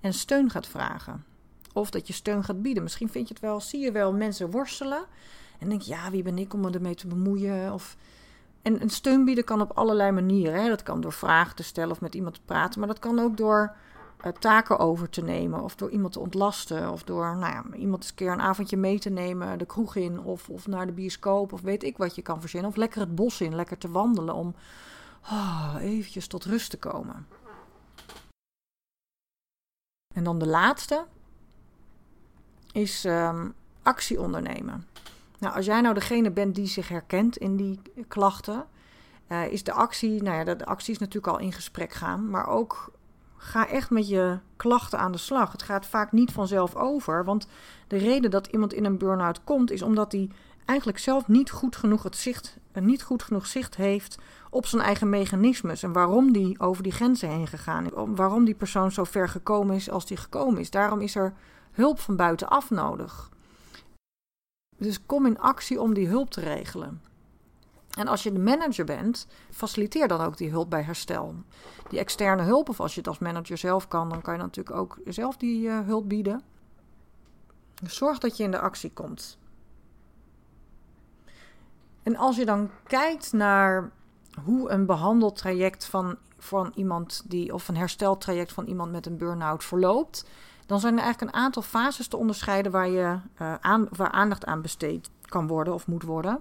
en 0.02 0.14
steun 0.14 0.50
gaat 0.50 0.68
vragen? 0.68 1.33
Of 1.74 1.90
dat 1.90 2.08
je 2.08 2.14
steun 2.14 2.44
gaat 2.44 2.62
bieden. 2.62 2.84
Misschien 2.84 3.10
vind 3.10 3.28
je 3.28 3.34
het 3.34 3.44
wel, 3.44 3.62
zie 3.62 3.80
je 3.80 3.92
wel 3.92 4.14
mensen 4.14 4.52
worstelen. 4.52 5.06
En 5.60 5.70
denk 5.70 5.82
ja, 5.82 6.12
wie 6.12 6.24
ben 6.24 6.38
ik 6.38 6.54
om 6.54 6.60
me 6.60 6.72
ermee 6.72 6.96
te 6.96 7.08
bemoeien? 7.08 7.74
Of... 7.74 7.98
En 8.62 8.82
een 8.82 8.90
steun 8.90 9.26
bieden 9.26 9.44
kan 9.44 9.62
op 9.62 9.72
allerlei 9.72 10.12
manieren. 10.12 10.62
Hè? 10.62 10.70
Dat 10.70 10.84
kan 10.84 11.02
door 11.02 11.14
vragen 11.14 11.56
te 11.56 11.64
stellen 11.64 11.92
of 11.92 12.02
met 12.02 12.16
iemand 12.16 12.36
te 12.36 12.42
praten. 12.46 12.80
Maar 12.80 12.88
dat 12.88 13.00
kan 13.00 13.20
ook 13.20 13.38
door 13.38 13.76
uh, 14.26 14.32
taken 14.32 14.80
over 14.80 15.10
te 15.10 15.22
nemen. 15.22 15.62
Of 15.62 15.76
door 15.76 15.90
iemand 15.90 16.14
te 16.14 16.20
ontlasten. 16.20 16.92
Of 16.92 17.04
door 17.04 17.38
nou 17.38 17.54
ja, 17.54 17.64
iemand 17.76 18.02
eens 18.02 18.10
een 18.10 18.16
keer 18.16 18.32
een 18.32 18.42
avondje 18.42 18.78
mee 18.78 19.00
te 19.00 19.10
nemen 19.10 19.58
de 19.58 19.66
kroeg 19.66 19.96
in. 19.96 20.20
Of, 20.20 20.50
of 20.50 20.68
naar 20.68 20.86
de 20.86 20.92
bioscoop. 20.92 21.54
Of 21.54 21.62
weet 21.62 21.84
ik 21.84 21.98
wat 21.98 22.16
je 22.16 22.22
kan 22.22 22.40
verzinnen. 22.40 22.70
Of 22.70 22.76
lekker 22.76 23.00
het 23.00 23.16
bos 23.16 23.42
in. 23.42 23.56
Lekker 23.56 23.78
te 23.78 23.92
wandelen 23.92 24.36
om 24.36 24.56
oh, 25.32 25.76
eventjes 25.80 26.28
tot 26.28 26.46
rust 26.46 26.70
te 26.70 26.78
komen. 26.78 27.28
En 30.14 30.24
dan 30.24 30.40
de 30.40 30.48
laatste 30.48 31.06
is 32.74 33.06
um, 33.06 33.54
actie 33.84 34.20
ondernemen. 34.20 34.88
Nou, 35.40 35.56
als 35.56 35.66
jij 35.66 35.82
nou 35.82 35.94
degene 35.94 36.32
bent 36.32 36.56
die 36.56 36.68
zich 36.68 36.88
herkent 36.88 37.38
in 37.38 37.56
die 37.56 37.82
klachten, 38.08 38.66
uh, 39.28 39.52
is 39.52 39.64
de 39.64 39.74
actie, 39.74 40.24
nou 40.24 40.38
ja, 40.38 40.56
de 40.56 40.66
actie 40.66 40.94
is 40.94 41.00
natuurlijk 41.00 41.34
al 41.34 41.40
in 41.40 41.54
gesprek 41.54 41.94
gaan, 41.94 42.30
maar 42.30 42.48
ook 42.48 42.92
ga 43.44 43.68
echt 43.68 43.90
met 43.90 44.08
je 44.08 44.40
klachten 44.56 45.00
aan 45.00 45.12
de 45.12 45.18
slag. 45.18 45.52
Het 45.52 45.64
gaat 45.64 45.86
vaak 45.86 46.12
niet 46.12 46.32
vanzelf 46.32 46.76
over. 46.76 47.26
Want 47.26 47.48
de 47.88 47.98
reden 47.98 48.32
dat 48.32 48.48
iemand 48.48 48.74
in 48.74 48.86
een 48.86 48.98
burn-out 48.98 49.44
komt, 49.44 49.72
is 49.72 49.82
omdat 49.82 50.12
hij 50.12 50.30
eigenlijk 50.66 51.00
zelf 51.00 51.28
niet 51.28 51.52
goed 51.52 51.76
genoeg 51.76 52.04
het 52.04 52.16
zicht, 52.16 52.58
niet 52.74 53.04
goed 53.04 53.24
genoeg 53.24 53.48
zicht 53.48 53.76
heeft 53.76 54.18
op 54.50 54.66
zijn 54.66 54.82
eigen 54.82 55.10
mechanismes. 55.10 55.84
En 55.84 55.92
waarom 55.92 56.32
die 56.32 56.60
over 56.60 56.84
die 56.84 56.92
grenzen 56.92 57.30
heen 57.30 57.48
gegaan 57.48 57.86
is. 57.86 57.92
Waarom 58.16 58.46
die 58.46 58.56
persoon 58.56 58.92
zo 58.92 59.04
ver 59.04 59.30
gekomen 59.30 59.76
is 59.76 59.90
als 59.90 60.06
die 60.06 60.18
gekomen 60.18 60.60
is. 60.60 60.70
Daarom 60.70 61.02
is 61.02 61.16
er 61.16 61.34
hulp 61.74 62.00
van 62.00 62.16
buitenaf 62.16 62.70
nodig. 62.70 63.30
Dus 64.78 65.06
kom 65.06 65.26
in 65.26 65.40
actie 65.40 65.82
om 65.82 65.94
die 65.94 66.08
hulp 66.08 66.30
te 66.30 66.40
regelen. 66.40 67.02
En 67.98 68.08
als 68.08 68.24
je 68.24 68.32
de 68.32 68.40
manager 68.40 68.86
bent, 68.86 69.28
faciliteer 69.50 70.08
dan 70.08 70.22
ook 70.22 70.38
die 70.38 70.50
hulp 70.50 70.70
bij 70.70 70.82
herstel. 70.82 71.36
Die 71.90 72.00
externe 72.00 72.44
hulp, 72.44 72.70
of 72.70 72.80
als 72.80 72.94
je 72.94 73.00
het 73.00 73.08
als 73.08 73.20
manager 73.20 73.58
zelf 73.58 73.88
kan, 73.88 74.10
dan 74.10 74.22
kan 74.22 74.34
je 74.34 74.40
natuurlijk 74.40 74.78
ook 74.78 74.98
zelf 75.06 75.38
die 75.38 75.68
uh, 75.68 75.80
hulp 75.86 76.10
bieden. 76.10 76.42
Zorg 77.86 78.18
dat 78.18 78.38
je 78.38 78.44
in 78.44 78.52
de 78.52 78.60
actie 78.60 78.92
komt. 78.92 79.38
En 82.04 82.16
als 82.16 82.36
je 82.36 82.46
dan 82.46 82.70
kijkt 82.84 83.34
naar 83.34 83.92
hoe 84.44 84.70
een 84.70 84.86
behandeltraject 84.86 85.86
van, 85.86 86.18
van 86.38 86.72
iemand 86.76 87.24
die, 87.26 87.54
of 87.54 87.68
een 87.68 87.78
hersteltraject 87.78 88.54
van 88.54 88.66
iemand 88.66 88.92
met 88.92 89.06
een 89.06 89.18
burn-out 89.18 89.64
verloopt, 89.64 90.26
dan 90.66 90.80
zijn 90.80 90.98
er 90.98 91.04
eigenlijk 91.04 91.36
een 91.36 91.42
aantal 91.42 91.62
fases 91.62 92.08
te 92.08 92.18
onderscheiden 92.18 92.72
waar, 92.72 92.90
je, 92.90 93.18
aan, 93.62 93.88
waar 93.92 94.12
aandacht 94.12 94.46
aan 94.46 94.62
besteed 94.62 95.10
kan 95.22 95.48
worden 95.48 95.74
of 95.74 95.88
moet 95.88 96.04
worden. 96.04 96.40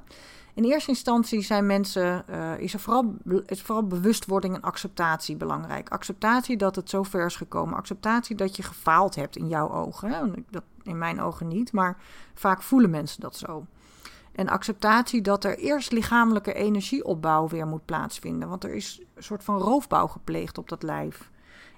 In 0.55 0.65
eerste 0.65 0.91
instantie 0.91 1.43
zijn 1.43 1.67
mensen, 1.67 2.25
uh, 2.31 2.59
is 2.59 2.73
er 2.73 2.81
vooral, 2.81 3.15
is 3.47 3.63
vooral 3.63 3.87
bewustwording 3.87 4.55
en 4.55 4.61
acceptatie 4.61 5.37
belangrijk. 5.37 5.89
Acceptatie 5.89 6.57
dat 6.57 6.77
het 6.77 6.91
zo 6.91 7.03
ver 7.03 7.27
is 7.27 7.37
gekomen. 7.37 7.77
Acceptatie 7.77 8.37
dat 8.37 8.57
je 8.57 8.63
gefaald 8.63 9.15
hebt 9.15 9.37
in 9.37 9.49
jouw 9.49 9.71
ogen. 9.71 10.11
Hè? 10.11 10.21
Dat, 10.51 10.63
in 10.83 10.99
mijn 10.99 11.21
ogen 11.21 11.49
niet, 11.49 11.73
maar 11.73 11.97
vaak 12.35 12.63
voelen 12.63 12.91
mensen 12.91 13.21
dat 13.21 13.37
zo. 13.37 13.67
En 14.33 14.49
acceptatie 14.49 15.23
dat 15.23 15.45
er 15.45 15.59
eerst 15.59 15.93
lichamelijke 15.93 16.53
energieopbouw 16.53 17.49
weer 17.49 17.67
moet 17.67 17.85
plaatsvinden. 17.85 18.49
Want 18.49 18.65
er 18.65 18.75
is 18.75 19.01
een 19.15 19.23
soort 19.23 19.45
van 19.45 19.59
roofbouw 19.59 20.07
gepleegd 20.07 20.59
op 20.59 20.69
dat 20.69 20.83
lijf. 20.83 21.31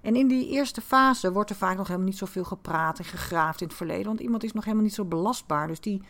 En 0.04 0.16
in 0.16 0.28
die 0.28 0.48
eerste 0.48 0.80
fase 0.80 1.32
wordt 1.32 1.50
er 1.50 1.56
vaak 1.56 1.76
nog 1.76 1.86
helemaal 1.86 2.08
niet 2.08 2.18
zoveel 2.18 2.44
gepraat 2.44 2.98
en 2.98 3.04
gegraafd 3.04 3.60
in 3.60 3.66
het 3.66 3.76
verleden. 3.76 4.06
Want 4.06 4.20
iemand 4.20 4.44
is 4.44 4.52
nog 4.52 4.64
helemaal 4.64 4.84
niet 4.84 4.94
zo 4.94 5.04
belastbaar. 5.04 5.66
Dus 5.66 5.80
die, 5.80 6.02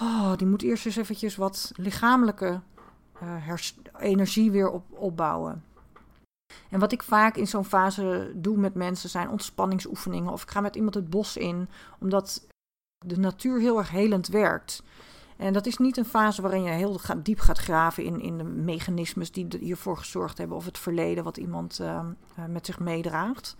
oh, 0.00 0.36
die 0.36 0.46
moet 0.46 0.62
eerst 0.62 0.86
eens 0.86 0.96
eventjes 0.96 1.36
wat 1.36 1.72
lichamelijke 1.76 2.60
uh, 3.22 3.56
energie 3.98 4.50
weer 4.50 4.70
op, 4.70 4.84
opbouwen. 4.90 5.64
En 6.70 6.80
wat 6.80 6.92
ik 6.92 7.02
vaak 7.02 7.36
in 7.36 7.46
zo'n 7.46 7.64
fase 7.64 8.32
doe 8.34 8.56
met 8.56 8.74
mensen 8.74 9.08
zijn 9.08 9.28
ontspanningsoefeningen. 9.28 10.32
Of 10.32 10.42
ik 10.42 10.50
ga 10.50 10.60
met 10.60 10.76
iemand 10.76 10.94
het 10.94 11.10
bos 11.10 11.36
in, 11.36 11.68
omdat 11.98 12.46
de 13.06 13.18
natuur 13.18 13.60
heel 13.60 13.78
erg 13.78 13.90
helend 13.90 14.28
werkt. 14.28 14.82
En 15.42 15.52
dat 15.52 15.66
is 15.66 15.78
niet 15.78 15.96
een 15.96 16.04
fase 16.04 16.42
waarin 16.42 16.62
je 16.62 16.70
heel 16.70 17.00
diep 17.16 17.40
gaat 17.40 17.58
graven 17.58 18.04
in, 18.04 18.20
in 18.20 18.38
de 18.38 18.44
mechanismes 18.44 19.32
die 19.32 19.46
hiervoor 19.60 19.96
gezorgd 19.96 20.38
hebben 20.38 20.56
of 20.56 20.64
het 20.64 20.78
verleden 20.78 21.24
wat 21.24 21.36
iemand 21.36 21.78
uh, 21.80 22.00
met 22.48 22.66
zich 22.66 22.78
meedraagt. 22.78 23.56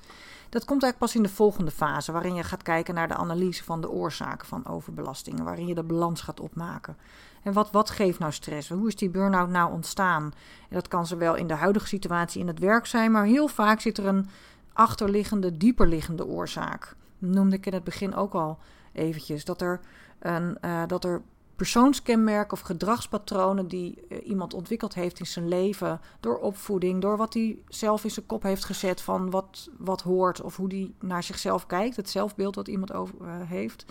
Dat 0.48 0.64
komt 0.64 0.82
eigenlijk 0.82 0.98
pas 0.98 1.14
in 1.14 1.22
de 1.22 1.36
volgende 1.36 1.70
fase, 1.70 2.12
waarin 2.12 2.34
je 2.34 2.42
gaat 2.42 2.62
kijken 2.62 2.94
naar 2.94 3.08
de 3.08 3.14
analyse 3.14 3.64
van 3.64 3.80
de 3.80 3.90
oorzaken 3.90 4.46
van 4.46 4.66
overbelastingen, 4.66 5.44
waarin 5.44 5.66
je 5.66 5.74
de 5.74 5.82
balans 5.82 6.20
gaat 6.20 6.40
opmaken. 6.40 6.96
En 7.42 7.52
wat, 7.52 7.70
wat 7.70 7.90
geeft 7.90 8.18
nou 8.18 8.32
stress? 8.32 8.68
Hoe 8.68 8.88
is 8.88 8.96
die 8.96 9.10
burn-out 9.10 9.48
nou 9.48 9.72
ontstaan? 9.72 10.22
En 10.68 10.74
dat 10.74 10.88
kan 10.88 11.06
zowel 11.06 11.34
in 11.34 11.46
de 11.46 11.54
huidige 11.54 11.86
situatie 11.86 12.40
in 12.40 12.46
het 12.46 12.58
werk 12.58 12.86
zijn, 12.86 13.12
maar 13.12 13.24
heel 13.24 13.48
vaak 13.48 13.80
zit 13.80 13.98
er 13.98 14.06
een 14.06 14.28
achterliggende, 14.72 15.56
dieperliggende 15.56 16.26
oorzaak. 16.26 16.96
Noemde 17.18 17.56
ik 17.56 17.66
in 17.66 17.74
het 17.74 17.84
begin 17.84 18.14
ook 18.14 18.34
al 18.34 18.58
eventjes. 18.92 19.44
Dat 19.44 19.60
er, 19.60 19.80
een, 20.18 20.58
uh, 20.64 20.82
dat 20.86 21.04
er 21.04 21.22
persoonskenmerken 21.62 22.52
of 22.52 22.60
gedragspatronen 22.60 23.68
die 23.68 23.98
uh, 24.08 24.28
iemand 24.28 24.54
ontwikkeld 24.54 24.94
heeft 24.94 25.18
in 25.18 25.26
zijn 25.26 25.48
leven 25.48 26.00
door 26.20 26.38
opvoeding, 26.38 27.00
door 27.00 27.16
wat 27.16 27.34
hij 27.34 27.58
zelf 27.68 28.04
in 28.04 28.10
zijn 28.10 28.26
kop 28.26 28.42
heeft 28.42 28.64
gezet 28.64 29.00
van 29.00 29.30
wat, 29.30 29.70
wat 29.78 30.02
hoort 30.02 30.40
of 30.40 30.56
hoe 30.56 30.68
hij 30.68 30.92
naar 31.00 31.22
zichzelf 31.22 31.66
kijkt, 31.66 31.96
het 31.96 32.10
zelfbeeld 32.10 32.54
wat 32.54 32.68
iemand 32.68 32.92
over, 32.92 33.14
uh, 33.22 33.28
heeft, 33.44 33.84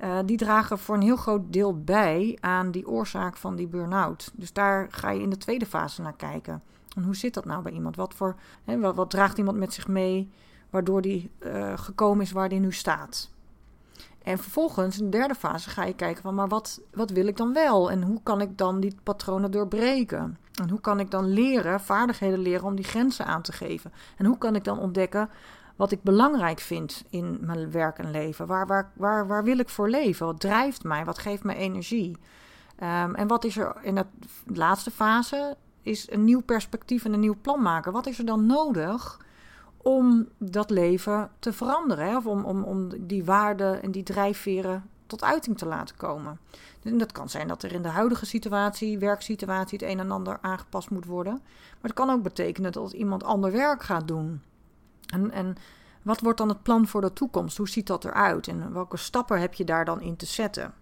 uh, 0.00 0.18
die 0.24 0.36
dragen 0.36 0.78
voor 0.78 0.94
een 0.94 1.02
heel 1.02 1.16
groot 1.16 1.52
deel 1.52 1.80
bij 1.80 2.38
aan 2.40 2.70
die 2.70 2.88
oorzaak 2.88 3.36
van 3.36 3.56
die 3.56 3.68
burn-out. 3.68 4.30
Dus 4.34 4.52
daar 4.52 4.86
ga 4.90 5.10
je 5.10 5.22
in 5.22 5.30
de 5.30 5.36
tweede 5.36 5.66
fase 5.66 6.02
naar 6.02 6.16
kijken. 6.16 6.62
En 6.96 7.02
hoe 7.02 7.16
zit 7.16 7.34
dat 7.34 7.44
nou 7.44 7.62
bij 7.62 7.72
iemand? 7.72 7.96
Wat, 7.96 8.14
voor, 8.14 8.36
hè, 8.64 8.78
wat, 8.78 8.94
wat 8.94 9.10
draagt 9.10 9.38
iemand 9.38 9.56
met 9.56 9.72
zich 9.72 9.88
mee 9.88 10.30
waardoor 10.70 11.02
die 11.02 11.30
gekomen 11.74 12.24
is 12.24 12.32
waar 12.32 12.48
die 12.48 12.60
nu 12.60 12.72
staat? 12.72 13.30
En 14.30 14.38
vervolgens, 14.38 14.98
in 14.98 15.04
de 15.10 15.16
derde 15.16 15.34
fase, 15.34 15.70
ga 15.70 15.84
je 15.84 15.94
kijken 15.94 16.22
van, 16.22 16.34
maar 16.34 16.48
wat, 16.48 16.80
wat 16.92 17.10
wil 17.10 17.26
ik 17.26 17.36
dan 17.36 17.52
wel? 17.52 17.90
En 17.90 18.02
hoe 18.02 18.20
kan 18.22 18.40
ik 18.40 18.58
dan 18.58 18.80
die 18.80 18.94
patronen 19.02 19.50
doorbreken? 19.50 20.38
En 20.62 20.70
hoe 20.70 20.80
kan 20.80 21.00
ik 21.00 21.10
dan 21.10 21.24
leren, 21.28 21.80
vaardigheden 21.80 22.38
leren 22.38 22.64
om 22.64 22.74
die 22.74 22.84
grenzen 22.84 23.26
aan 23.26 23.42
te 23.42 23.52
geven? 23.52 23.92
En 24.16 24.26
hoe 24.26 24.38
kan 24.38 24.54
ik 24.54 24.64
dan 24.64 24.78
ontdekken 24.78 25.30
wat 25.76 25.90
ik 25.90 26.02
belangrijk 26.02 26.60
vind 26.60 27.04
in 27.08 27.38
mijn 27.40 27.70
werk 27.70 27.98
en 27.98 28.10
leven? 28.10 28.46
Waar, 28.46 28.66
waar, 28.66 28.90
waar, 28.94 29.26
waar 29.26 29.44
wil 29.44 29.58
ik 29.58 29.68
voor 29.68 29.88
leven? 29.88 30.26
Wat 30.26 30.40
drijft 30.40 30.84
mij? 30.84 31.04
Wat 31.04 31.18
geeft 31.18 31.44
mij 31.44 31.56
energie? 31.56 32.16
Um, 32.82 33.14
en 33.14 33.26
wat 33.26 33.44
is 33.44 33.56
er 33.56 33.76
in 33.82 33.94
de 33.94 34.06
laatste 34.46 34.90
fase? 34.90 35.56
Is 35.82 36.10
een 36.10 36.24
nieuw 36.24 36.42
perspectief 36.42 37.04
en 37.04 37.12
een 37.12 37.20
nieuw 37.20 37.40
plan 37.40 37.62
maken. 37.62 37.92
Wat 37.92 38.06
is 38.06 38.18
er 38.18 38.26
dan 38.26 38.46
nodig 38.46 39.20
om 39.82 40.28
dat 40.38 40.70
leven 40.70 41.30
te 41.38 41.52
veranderen. 41.52 42.16
Of 42.16 42.26
om, 42.26 42.44
om, 42.44 42.62
om 42.62 43.06
die 43.06 43.24
waarden 43.24 43.82
en 43.82 43.90
die 43.90 44.02
drijfveren 44.02 44.84
tot 45.06 45.24
uiting 45.24 45.58
te 45.58 45.66
laten 45.66 45.96
komen. 45.96 46.38
En 46.82 46.98
dat 46.98 47.12
kan 47.12 47.28
zijn 47.28 47.48
dat 47.48 47.62
er 47.62 47.72
in 47.72 47.82
de 47.82 47.88
huidige 47.88 48.26
situatie, 48.26 48.98
werksituatie, 48.98 49.78
het 49.78 49.88
een 49.88 49.98
en 49.98 50.10
ander 50.10 50.38
aangepast 50.40 50.90
moet 50.90 51.04
worden. 51.04 51.32
Maar 51.42 51.90
het 51.90 51.92
kan 51.92 52.10
ook 52.10 52.22
betekenen 52.22 52.72
dat 52.72 52.92
iemand 52.92 53.24
ander 53.24 53.52
werk 53.52 53.82
gaat 53.82 54.08
doen. 54.08 54.42
En, 55.06 55.30
en 55.30 55.56
wat 56.02 56.20
wordt 56.20 56.38
dan 56.38 56.48
het 56.48 56.62
plan 56.62 56.86
voor 56.86 57.00
de 57.00 57.12
toekomst? 57.12 57.56
Hoe 57.56 57.68
ziet 57.68 57.86
dat 57.86 58.04
eruit? 58.04 58.48
En 58.48 58.72
welke 58.72 58.96
stappen 58.96 59.40
heb 59.40 59.54
je 59.54 59.64
daar 59.64 59.84
dan 59.84 60.00
in 60.00 60.16
te 60.16 60.26
zetten? 60.26 60.74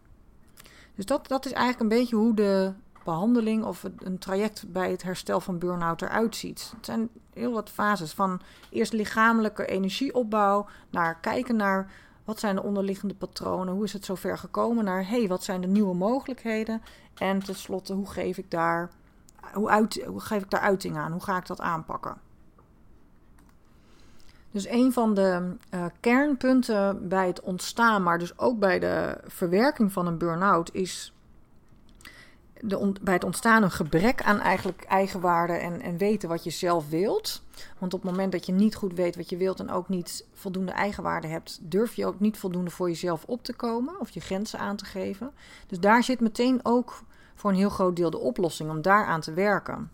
Dus 0.95 1.07
dat, 1.07 1.29
dat 1.29 1.47
is 1.47 1.53
eigenlijk 1.53 1.81
een 1.83 1.99
beetje 1.99 2.17
hoe 2.17 2.35
de 2.35 2.73
behandeling 3.09 3.65
of 3.65 3.85
een 3.99 4.19
traject 4.19 4.73
bij 4.73 4.91
het 4.91 5.03
herstel 5.03 5.41
van 5.41 5.59
burn-out 5.59 6.03
eruit 6.03 6.37
ziet. 6.37 6.73
Het 6.77 6.85
zijn 6.85 7.09
heel 7.33 7.53
wat 7.53 7.71
fases 7.71 8.13
van 8.13 8.41
eerst 8.71 8.93
lichamelijke 8.93 9.67
energieopbouw 9.67 10.67
naar 10.91 11.21
kijken 11.21 11.57
naar 11.57 11.91
wat 12.25 12.41
zijn 12.41 12.55
de 12.55 12.63
onderliggende 12.63 13.15
patronen, 13.15 13.75
hoe 13.75 13.85
is 13.85 13.93
het 13.93 14.05
zover 14.05 14.39
gekomen 14.39 14.85
naar 14.85 15.09
hey, 15.09 15.29
wat 15.29 15.45
zijn 15.45 15.61
de 15.61 15.67
nieuwe 15.67 15.95
mogelijkheden 15.95 16.83
en 17.15 17.39
tenslotte 17.39 17.93
hoe 17.93 18.07
geef 18.07 18.39
ik 18.39 18.51
daar 18.51 18.91
hoe, 19.53 19.69
uit, 19.69 20.05
hoe 20.07 20.21
geef 20.21 20.43
ik 20.43 20.51
daar 20.51 20.61
uiting 20.61 20.97
aan, 20.97 21.13
hoe 21.13 21.23
ga 21.23 21.37
ik 21.37 21.47
dat 21.47 21.61
aanpakken. 21.61 22.17
Dus 24.51 24.69
een 24.69 24.93
van 24.93 25.15
de 25.15 25.57
uh, 25.75 25.85
kernpunten 26.01 27.09
bij 27.09 27.27
het 27.27 27.41
ontstaan, 27.41 28.03
maar 28.03 28.19
dus 28.19 28.39
ook 28.39 28.59
bij 28.59 28.79
de 28.79 29.21
verwerking 29.27 29.93
van 29.93 30.07
een 30.07 30.19
burn-out, 30.19 30.75
is 30.75 31.13
de 32.61 32.93
bij 33.01 33.15
het 33.15 33.25
ontstaan 33.25 33.63
een 33.63 33.71
gebrek 33.71 34.23
aan 34.23 34.41
eigenlijk 34.41 34.85
eigenwaarde 34.85 35.53
en, 35.53 35.81
en 35.81 35.97
weten 35.97 36.29
wat 36.29 36.45
je 36.45 36.51
zelf 36.51 36.89
wilt. 36.89 37.43
Want 37.79 37.95
op 37.95 38.03
het 38.03 38.11
moment 38.11 38.33
dat 38.33 38.47
je 38.47 38.53
niet 38.53 38.75
goed 38.75 38.93
weet 38.93 39.17
wat 39.17 39.31
je 39.31 39.37
wilt 39.37 39.61
en 39.61 39.71
ook 39.71 39.89
niet 39.89 40.25
voldoende 40.33 40.73
eigenwaarde 40.73 41.27
hebt, 41.27 41.59
durf 41.63 41.95
je 41.95 42.07
ook 42.07 42.21
niet 42.21 42.39
voldoende 42.39 42.71
voor 42.71 42.89
jezelf 42.89 43.25
op 43.25 43.45
te 43.45 43.53
komen 43.55 44.01
of 44.01 44.11
je 44.11 44.21
grenzen 44.21 44.59
aan 44.59 44.77
te 44.77 44.85
geven. 44.85 45.31
Dus 45.67 45.81
daar 45.81 46.03
zit 46.03 46.21
meteen 46.21 46.61
ook 46.63 47.03
voor 47.35 47.51
een 47.51 47.57
heel 47.57 47.69
groot 47.69 47.97
deel 47.97 48.11
de 48.11 48.19
oplossing 48.19 48.71
om 48.71 48.83
daaraan 48.83 49.21
te 49.21 49.33
werken. 49.33 49.91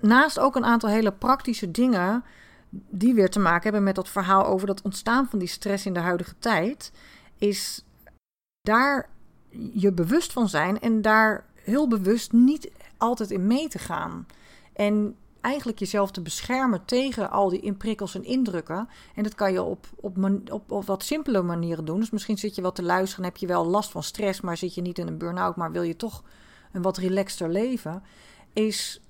Naast 0.00 0.38
ook 0.38 0.56
een 0.56 0.64
aantal 0.64 0.90
hele 0.90 1.12
praktische 1.12 1.70
dingen 1.70 2.24
die 2.70 3.14
weer 3.14 3.30
te 3.30 3.38
maken 3.38 3.62
hebben 3.62 3.82
met 3.82 3.94
dat 3.94 4.08
verhaal 4.08 4.46
over 4.46 4.66
dat 4.66 4.82
ontstaan 4.82 5.28
van 5.28 5.38
die 5.38 5.48
stress 5.48 5.86
in 5.86 5.92
de 5.92 6.00
huidige 6.00 6.34
tijd, 6.38 6.92
is 7.38 7.84
daar 8.60 9.08
je 9.72 9.92
bewust 9.92 10.32
van 10.32 10.48
zijn 10.48 10.80
en 10.80 11.02
daar 11.02 11.45
heel 11.66 11.88
bewust 11.88 12.32
niet 12.32 12.70
altijd 12.96 13.30
in 13.30 13.46
mee 13.46 13.68
te 13.68 13.78
gaan. 13.78 14.26
En 14.72 15.16
eigenlijk 15.40 15.78
jezelf 15.78 16.10
te 16.10 16.20
beschermen 16.20 16.84
tegen 16.84 17.30
al 17.30 17.48
die 17.48 17.72
prikkels 17.72 18.14
en 18.14 18.24
indrukken. 18.24 18.88
En 19.14 19.22
dat 19.22 19.34
kan 19.34 19.52
je 19.52 19.62
op, 19.62 19.86
op, 19.94 20.16
op, 20.50 20.70
op 20.70 20.86
wat 20.86 21.04
simpele 21.04 21.42
manieren 21.42 21.84
doen. 21.84 22.00
Dus 22.00 22.10
misschien 22.10 22.38
zit 22.38 22.54
je 22.54 22.62
wel 22.62 22.72
te 22.72 22.82
luisteren 22.82 23.24
en 23.24 23.30
heb 23.30 23.40
je 23.40 23.46
wel 23.46 23.66
last 23.66 23.90
van 23.90 24.02
stress, 24.02 24.40
maar 24.40 24.56
zit 24.56 24.74
je 24.74 24.80
niet 24.80 24.98
in 24.98 25.06
een 25.06 25.18
burn-out, 25.18 25.56
maar 25.56 25.72
wil 25.72 25.82
je 25.82 25.96
toch 25.96 26.22
een 26.72 26.82
wat 26.82 26.96
relaxter 26.96 27.50
leven. 27.50 28.02
Is 28.52 29.00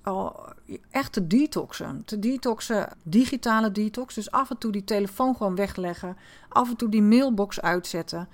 echt 0.89 1.13
te 1.13 1.27
detoxen. 1.27 2.01
Te 2.05 2.19
detoxen, 2.19 2.89
digitale 3.03 3.71
detox. 3.71 4.15
Dus 4.15 4.31
af 4.31 4.49
en 4.49 4.57
toe 4.57 4.71
die 4.71 4.83
telefoon 4.83 5.35
gewoon 5.35 5.55
wegleggen. 5.55 6.17
Af 6.49 6.69
en 6.69 6.75
toe 6.75 6.89
die 6.89 7.01
mailbox 7.01 7.61
uitzetten. 7.61 8.29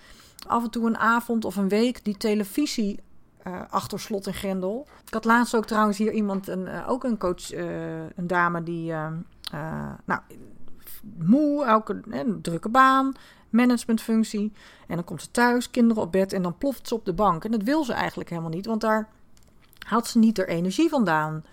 Af 0.48 0.64
en 0.64 0.70
toe 0.70 0.88
een 0.88 0.98
avond 0.98 1.46
of 1.46 1.56
een 1.56 1.70
week 1.70 2.04
die 2.04 2.18
televisie 2.18 3.00
uh, 3.48 3.62
achter 3.70 4.00
slot 4.00 4.28
en 4.28 4.34
grendel. 4.34 4.88
Ik 5.06 5.14
had 5.14 5.26
laatst 5.26 5.56
ook 5.56 5.66
trouwens 5.66 5.98
hier 5.98 6.12
iemand, 6.12 6.48
een, 6.48 6.66
uh, 6.66 6.90
ook 6.90 7.04
een 7.04 7.18
coach, 7.18 7.54
uh, 7.54 8.02
een 8.16 8.28
dame 8.28 8.64
die, 8.64 8.94
nou, 10.06 10.22
moe, 11.18 11.66
elke 11.66 12.02
een 12.10 12.42
drukke 12.42 12.70
baan, 12.70 13.14
managementfunctie. 13.50 14.52
En 14.88 14.96
dan 14.96 15.04
komt 15.04 15.22
ze 15.22 15.32
thuis, 15.32 15.72
kinderen 15.72 16.04
op 16.04 16.12
bed 16.12 16.34
en 16.34 16.42
dan 16.42 16.58
ploft 16.58 16.88
ze 16.88 16.96
op 16.96 17.06
de 17.06 17.14
bank. 17.14 17.46
En 17.46 17.52
dat 17.52 17.64
wil 17.64 17.84
ze 17.84 17.94
eigenlijk 17.94 18.30
helemaal 18.30 18.52
niet, 18.52 18.66
want 18.66 18.82
daar 18.82 19.10
had 19.80 20.08
ze 20.08 20.20
niet 20.20 20.38
haar 20.38 20.48
energie 20.48 20.90
vandaan. 20.90 21.44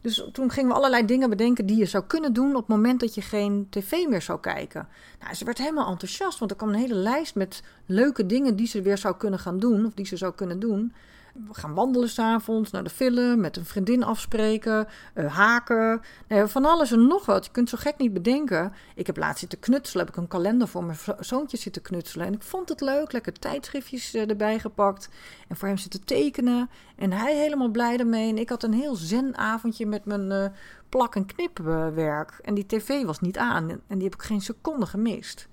Dus 0.00 0.28
toen 0.32 0.50
gingen 0.50 0.70
we 0.70 0.76
allerlei 0.76 1.04
dingen 1.04 1.30
bedenken 1.30 1.66
die 1.66 1.76
je 1.76 1.84
zou 1.84 2.04
kunnen 2.04 2.32
doen 2.32 2.50
op 2.50 2.66
het 2.66 2.76
moment 2.76 3.00
dat 3.00 3.14
je 3.14 3.20
geen 3.20 3.66
tv 3.70 4.06
meer 4.08 4.22
zou 4.22 4.40
kijken. 4.40 4.88
Nou, 5.20 5.34
ze 5.34 5.44
werd 5.44 5.58
helemaal 5.58 5.90
enthousiast, 5.90 6.38
want 6.38 6.50
er 6.50 6.56
kwam 6.56 6.68
een 6.68 6.74
hele 6.74 6.94
lijst 6.94 7.34
met 7.34 7.62
leuke 7.86 8.26
dingen 8.26 8.56
die 8.56 8.66
ze 8.66 8.82
weer 8.82 8.98
zou 8.98 9.16
kunnen 9.16 9.38
gaan 9.38 9.58
doen, 9.58 9.86
of 9.86 9.94
die 9.94 10.06
ze 10.06 10.16
zou 10.16 10.34
kunnen 10.34 10.60
doen. 10.60 10.92
We 11.34 11.54
gaan 11.54 11.74
wandelen 11.74 12.08
s'avonds, 12.08 12.70
naar 12.70 12.84
de 12.84 12.90
film, 12.90 13.40
met 13.40 13.56
een 13.56 13.64
vriendin 13.64 14.02
afspreken, 14.02 14.86
uh, 15.14 15.36
haken. 15.36 16.00
Van 16.28 16.64
alles 16.64 16.92
en 16.92 17.06
nog 17.06 17.26
wat. 17.26 17.44
Je 17.44 17.50
kunt 17.50 17.68
zo 17.68 17.76
gek 17.80 17.98
niet 17.98 18.12
bedenken. 18.12 18.72
Ik 18.94 19.06
heb 19.06 19.16
laatst 19.16 19.38
zitten 19.38 19.58
knutselen, 19.58 20.04
heb 20.06 20.14
ik 20.14 20.20
een 20.20 20.28
kalender 20.28 20.68
voor 20.68 20.84
mijn 20.84 20.98
zoontje 21.18 21.56
zitten 21.56 21.82
knutselen. 21.82 22.26
En 22.26 22.32
ik 22.32 22.42
vond 22.42 22.68
het 22.68 22.80
leuk, 22.80 23.12
lekker 23.12 23.32
tijdschriftjes 23.32 24.14
uh, 24.14 24.28
erbij 24.28 24.58
gepakt. 24.58 25.08
En 25.48 25.56
voor 25.56 25.68
hem 25.68 25.76
zitten 25.76 26.04
tekenen. 26.04 26.70
En 26.96 27.12
hij 27.12 27.36
helemaal 27.36 27.70
blij 27.70 27.98
ermee. 27.98 28.28
En 28.28 28.38
ik 28.38 28.48
had 28.48 28.62
een 28.62 28.74
heel 28.74 28.94
zen 28.94 29.36
avondje 29.36 29.86
met 29.86 30.04
mijn 30.04 30.30
uh, 30.30 30.46
plak- 30.88 31.14
en 31.14 31.26
knipwerk. 31.26 32.38
En 32.42 32.54
die 32.54 32.66
tv 32.66 33.04
was 33.04 33.20
niet 33.20 33.38
aan. 33.38 33.70
En 33.70 33.98
die 33.98 34.04
heb 34.04 34.14
ik 34.14 34.22
geen 34.22 34.40
seconde 34.40 34.86
gemist. 34.86 35.48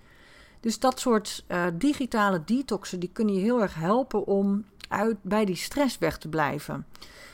Dus 0.60 0.80
dat 0.80 1.00
soort 1.00 1.46
digitale 1.74 2.44
detoxen 2.46 3.00
die 3.00 3.10
kunnen 3.13 3.34
je 3.34 3.42
heel 3.42 3.62
erg 3.62 3.76
helpen 3.76 4.26
om 4.26 4.66
uit, 4.88 5.17
bij 5.21 5.45
die 5.45 5.56
stress 5.56 5.97
weg 5.97 6.17
te 6.17 6.28
blijven. 6.28 6.86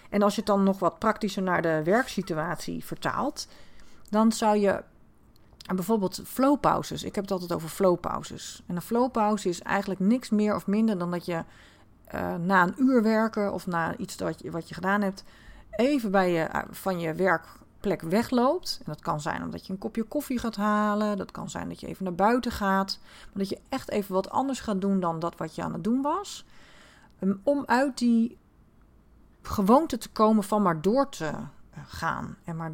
En 0.09 0.21
als 0.21 0.33
je 0.33 0.39
het 0.39 0.49
dan 0.49 0.63
nog 0.63 0.79
wat 0.79 0.99
praktischer 0.99 1.43
naar 1.43 1.61
de 1.61 1.81
werksituatie 1.83 2.85
vertaalt, 2.85 3.47
dan 4.09 4.31
zou 4.31 4.57
je 4.57 4.83
bijvoorbeeld 5.75 6.21
flowpauzes. 6.25 7.03
Ik 7.03 7.15
heb 7.15 7.23
het 7.23 7.33
altijd 7.33 7.53
over 7.53 7.69
flowpauzes. 7.69 8.63
En 8.67 8.75
een 8.75 8.81
flowpauze 8.81 9.49
is 9.49 9.61
eigenlijk 9.61 9.99
niks 9.99 10.29
meer 10.29 10.55
of 10.55 10.67
minder 10.67 10.97
dan 10.97 11.11
dat 11.11 11.25
je 11.25 11.43
uh, 12.13 12.35
na 12.35 12.63
een 12.63 12.75
uur 12.77 13.03
werken 13.03 13.53
of 13.53 13.67
na 13.67 13.97
iets 13.97 14.15
wat 14.15 14.39
je, 14.41 14.51
wat 14.51 14.67
je 14.67 14.73
gedaan 14.73 15.01
hebt, 15.01 15.23
even 15.71 16.11
bij 16.11 16.31
je, 16.31 16.49
van 16.71 16.99
je 16.99 17.13
werk 17.13 17.45
plek 17.79 18.01
wegloopt. 18.01 18.77
En 18.79 18.91
dat 18.91 19.01
kan 19.01 19.21
zijn 19.21 19.43
omdat 19.43 19.65
je 19.65 19.73
een 19.73 19.79
kopje 19.79 20.03
koffie 20.03 20.39
gaat 20.39 20.55
halen. 20.55 21.17
Dat 21.17 21.31
kan 21.31 21.49
zijn 21.49 21.69
dat 21.69 21.79
je 21.79 21.87
even 21.87 22.03
naar 22.03 22.15
buiten 22.15 22.51
gaat. 22.51 22.99
Maar 23.01 23.43
dat 23.43 23.49
je 23.49 23.59
echt 23.69 23.89
even 23.89 24.13
wat 24.13 24.29
anders 24.29 24.59
gaat 24.59 24.81
doen 24.81 24.99
dan 24.99 25.19
dat 25.19 25.37
wat 25.37 25.55
je 25.55 25.63
aan 25.63 25.73
het 25.73 25.83
doen 25.83 26.01
was. 26.01 26.45
Ehm, 27.23 27.33
om 27.43 27.63
uit 27.65 27.97
die 27.97 28.37
gewoonte 29.41 29.97
te 29.97 30.09
komen 30.09 30.43
van 30.43 30.61
maar 30.61 30.81
door 30.81 31.09
te 31.09 31.25
eh, 31.25 31.81
gaan 31.85 32.37
en 32.43 32.55
maar 32.55 32.71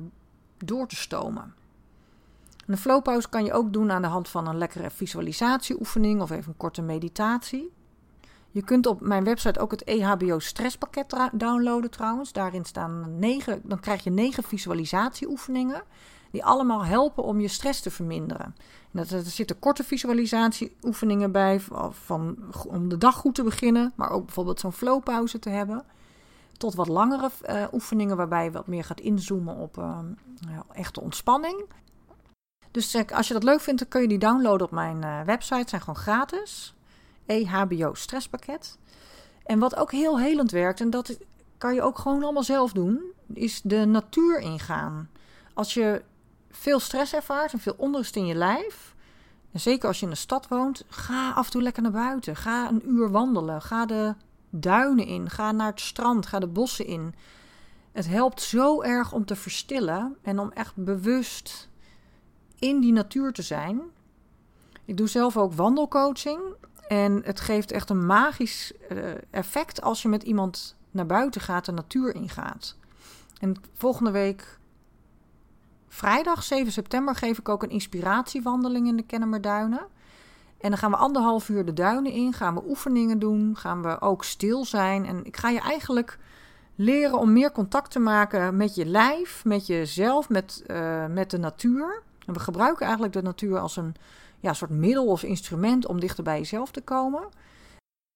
door 0.58 0.88
te 0.88 0.96
stomen. 0.96 1.54
een 2.66 2.78
flowpauze 2.78 3.30
kan 3.30 3.46
je 3.46 3.54
ook 3.54 3.74
doen 3.74 3.92
aan 3.92 4.02
de 4.02 4.08
hand 4.08 4.28
van 4.28 4.48
een 4.48 4.58
lekkere 4.58 4.90
visualisatieoefening 4.90 6.22
of 6.22 6.30
even 6.30 6.52
een 6.52 6.58
korte 6.58 6.82
meditatie. 6.82 7.72
Je 8.52 8.64
kunt 8.64 8.86
op 8.86 9.02
mijn 9.02 9.24
website 9.24 9.60
ook 9.60 9.72
het 9.72 9.84
EHBO 9.84 10.40
stresspakket 10.40 11.30
downloaden 11.32 11.92
trouwens. 11.92 12.32
Daarin 12.32 12.66
staan 12.66 13.20
negen, 13.20 13.62
dan 13.64 13.80
krijg 13.80 14.04
je 14.04 14.10
negen 14.10 14.44
visualisatieoefeningen. 14.44 15.84
Die 16.32 16.46
allemaal 16.46 16.86
helpen 16.86 17.24
om 17.24 17.40
je 17.40 17.48
stress 17.48 17.82
te 17.82 17.92
verminderen. 17.92 18.56
En 18.92 19.00
er 19.00 19.22
zitten 19.22 19.60
korte 19.60 19.84
visualisatieoefeningen 19.84 21.32
bij. 21.32 21.60
Van, 21.90 22.38
om 22.68 22.90
de 22.90 22.98
dag 22.98 23.16
goed 23.16 23.36
te 23.36 23.44
beginnen. 23.44 23.94
Maar 23.96 24.10
ook 24.10 24.26
bijvoorbeeld 24.26 24.60
zo'n 24.60 24.74
flowpauze 24.74 25.40
te 25.40 25.50
hebben. 25.50 25.84
Tot 26.58 26.76
wat 26.76 26.88
langere 26.88 27.30
uh, 27.50 27.64
oefeningen 27.72 28.18
waarbij 28.18 28.44
je 28.44 28.52
wat 28.52 28.68
meer 28.68 28.84
gaat 28.84 29.00
inzoomen 29.00 29.56
op 29.56 29.78
uh, 29.78 30.00
echte 30.72 31.02
ontspanning. 31.02 31.66
Dus 32.72 32.96
uh, 32.96 33.02
als 33.14 33.28
je 33.28 33.34
dat 33.34 33.44
leuk 33.44 33.62
vindt, 33.62 33.80
dan 33.80 33.90
kun 33.90 34.02
je 34.02 34.08
die 34.08 34.20
downloaden 34.20 34.68
op 34.68 34.74
mijn 34.74 35.26
website. 35.26 35.56
Het 35.56 35.70
zijn 35.70 35.82
gewoon 35.82 36.02
gratis. 36.02 36.76
EHBO 37.26 37.94
stresspakket. 37.94 38.78
En 39.44 39.60
wat 39.60 39.76
ook 39.76 39.92
heel 39.92 40.20
helend 40.20 40.52
werkt, 40.52 40.82
en 40.82 40.90
dat 40.90 41.18
kan 41.58 41.74
je 41.74 41.82
ook 41.82 41.98
gewoon 41.98 42.24
allemaal 42.24 42.44
zelf 42.44 42.72
doen, 42.72 43.02
is 43.34 43.62
de 43.62 43.86
natuur 43.86 44.40
ingaan. 44.40 45.10
Als 45.54 45.74
je 45.74 46.02
veel 46.52 46.80
stress 46.80 47.14
ervaart 47.14 47.54
en 47.54 47.60
veel 47.60 47.76
onrust 47.78 48.16
in 48.16 48.26
je 48.26 48.36
lijf, 48.36 48.96
en 49.52 49.60
zeker 49.60 49.88
als 49.88 50.00
je 50.00 50.06
in 50.06 50.12
de 50.12 50.18
stad 50.18 50.48
woont, 50.48 50.84
ga 50.90 51.32
af 51.32 51.46
en 51.46 51.52
toe 51.52 51.62
lekker 51.62 51.82
naar 51.82 51.92
buiten. 51.92 52.36
Ga 52.36 52.70
een 52.70 52.90
uur 52.90 53.12
wandelen. 53.12 53.62
Ga 53.62 53.86
de 53.86 54.16
duinen 54.50 55.06
in. 55.06 55.30
Ga 55.30 55.52
naar 55.52 55.70
het 55.70 55.80
strand. 55.80 56.26
Ga 56.26 56.40
de 56.40 56.48
bossen 56.48 56.86
in. 56.86 57.14
Het 57.92 58.08
helpt 58.08 58.42
zo 58.42 58.82
erg 58.82 59.12
om 59.12 59.26
te 59.26 59.36
verstillen 59.36 60.18
en 60.22 60.40
om 60.40 60.52
echt 60.52 60.76
bewust 60.76 61.70
in 62.60 62.80
die 62.80 62.94
natuur 62.94 63.34
te 63.34 63.42
zijn. 63.42 63.82
Ik 64.86 64.98
doe 64.98 65.08
zelf 65.08 65.38
ook 65.38 65.54
wandelcoaching. 65.54 66.42
En 66.88 67.22
het 67.24 67.40
geeft 67.40 67.72
echt 67.72 67.90
een 67.90 68.06
magisch 68.06 68.74
uh, 68.92 69.12
effect 69.30 69.82
als 69.82 70.02
je 70.02 70.08
met 70.08 70.24
iemand 70.24 70.76
naar 70.92 71.06
buiten 71.06 71.42
gaat, 71.42 71.66
de 71.66 71.72
natuur 71.72 72.16
ingaat. 72.16 72.76
En 73.40 73.56
volgende 73.74 74.12
week, 74.12 74.59
vrijdag 75.90 76.44
7 76.44 76.72
september, 76.72 77.16
geef 77.16 77.38
ik 77.38 77.50
ook 77.50 77.64
een 77.64 77.70
inspiratiewandeling 77.70 78.88
in 78.88 78.96
de 78.96 79.04
Kennemerduinen. 79.04 79.88
En 80.60 80.70
dan 80.70 80.78
gaan 80.78 80.92
we 80.92 80.98
anderhalf 80.98 81.50
uur 81.50 81.66
de 81.66 81.74
duinen 81.74 82.12
in, 82.12 82.34
gaan 82.34 82.56
we 82.56 82.68
oefeningen 82.68 83.20
doen, 83.20 83.56
gaan 83.58 83.82
we 83.82 84.02
ook 84.02 84.24
stil 84.24 84.66
zijn. 84.66 85.06
En 85.06 85.26
ik 85.26 85.38
ga 85.38 85.50
je 85.50 85.60
eigenlijk 85.60 86.18
leren 86.76 87.20
om 87.20 87.34
meer 87.34 87.52
contact 87.52 87.92
te 87.92 88.00
maken 88.00 88.58
met 88.58 88.76
je 88.76 88.86
lijf, 88.86 89.46
met 89.46 89.68
jezelf, 89.68 90.30
met, 90.30 90.64
uh, 90.68 91.06
met 91.06 91.32
de 91.32 91.38
natuur. 91.38 92.02
En 92.26 92.34
we 92.34 92.40
gebruiken 92.40 92.84
eigenlijk 92.84 93.14
de 93.14 93.22
natuur 93.22 93.60
als 93.60 93.78
een 93.78 93.96
ja, 94.40 94.54
soort 94.54 94.72
middel 94.72 95.06
of 95.06 95.24
instrument 95.24 95.86
om 95.86 96.00
dichter 96.00 96.24
bij 96.24 96.38
jezelf 96.38 96.72
te 96.72 96.82
komen. 96.82 97.24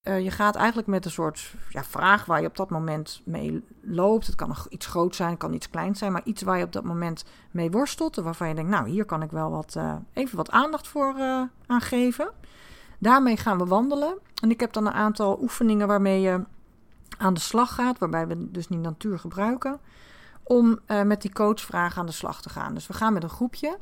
Uh, 0.03 0.23
je 0.23 0.31
gaat 0.31 0.55
eigenlijk 0.55 0.87
met 0.87 1.05
een 1.05 1.11
soort 1.11 1.53
ja, 1.69 1.83
vraag 1.83 2.25
waar 2.25 2.41
je 2.41 2.47
op 2.47 2.55
dat 2.55 2.69
moment 2.69 3.21
mee 3.25 3.63
loopt. 3.81 4.25
Het 4.25 4.35
kan 4.35 4.55
iets 4.69 4.85
groot 4.85 5.15
zijn, 5.15 5.29
het 5.29 5.39
kan 5.39 5.53
iets 5.53 5.69
klein 5.69 5.95
zijn, 5.95 6.11
maar 6.11 6.23
iets 6.23 6.41
waar 6.41 6.57
je 6.57 6.63
op 6.63 6.71
dat 6.71 6.83
moment 6.83 7.23
mee 7.51 7.71
worstelt. 7.71 8.15
Waarvan 8.15 8.47
je 8.47 8.55
denkt, 8.55 8.69
nou, 8.69 8.89
hier 8.89 9.05
kan 9.05 9.21
ik 9.21 9.31
wel 9.31 9.51
wat, 9.51 9.75
uh, 9.77 9.95
even 10.13 10.37
wat 10.37 10.51
aandacht 10.51 10.87
voor 10.87 11.13
uh, 11.17 11.41
aan 11.65 11.81
geven. 11.81 12.31
Daarmee 12.99 13.37
gaan 13.37 13.57
we 13.57 13.65
wandelen. 13.65 14.17
En 14.41 14.49
ik 14.49 14.59
heb 14.59 14.73
dan 14.73 14.85
een 14.85 14.93
aantal 14.93 15.41
oefeningen 15.41 15.87
waarmee 15.87 16.21
je 16.21 16.43
aan 17.17 17.33
de 17.33 17.39
slag 17.39 17.75
gaat, 17.75 17.97
waarbij 17.97 18.27
we 18.27 18.51
dus 18.51 18.67
die 18.67 18.77
natuur 18.77 19.19
gebruiken, 19.19 19.79
om 20.43 20.79
met 21.05 21.21
die 21.21 21.33
coachvragen 21.33 21.99
aan 21.99 22.05
de 22.05 22.11
slag 22.11 22.41
te 22.41 22.49
gaan. 22.49 22.73
Dus 22.73 22.87
we 22.87 22.93
gaan 22.93 23.13
met 23.13 23.23
een 23.23 23.29
groepje. 23.29 23.77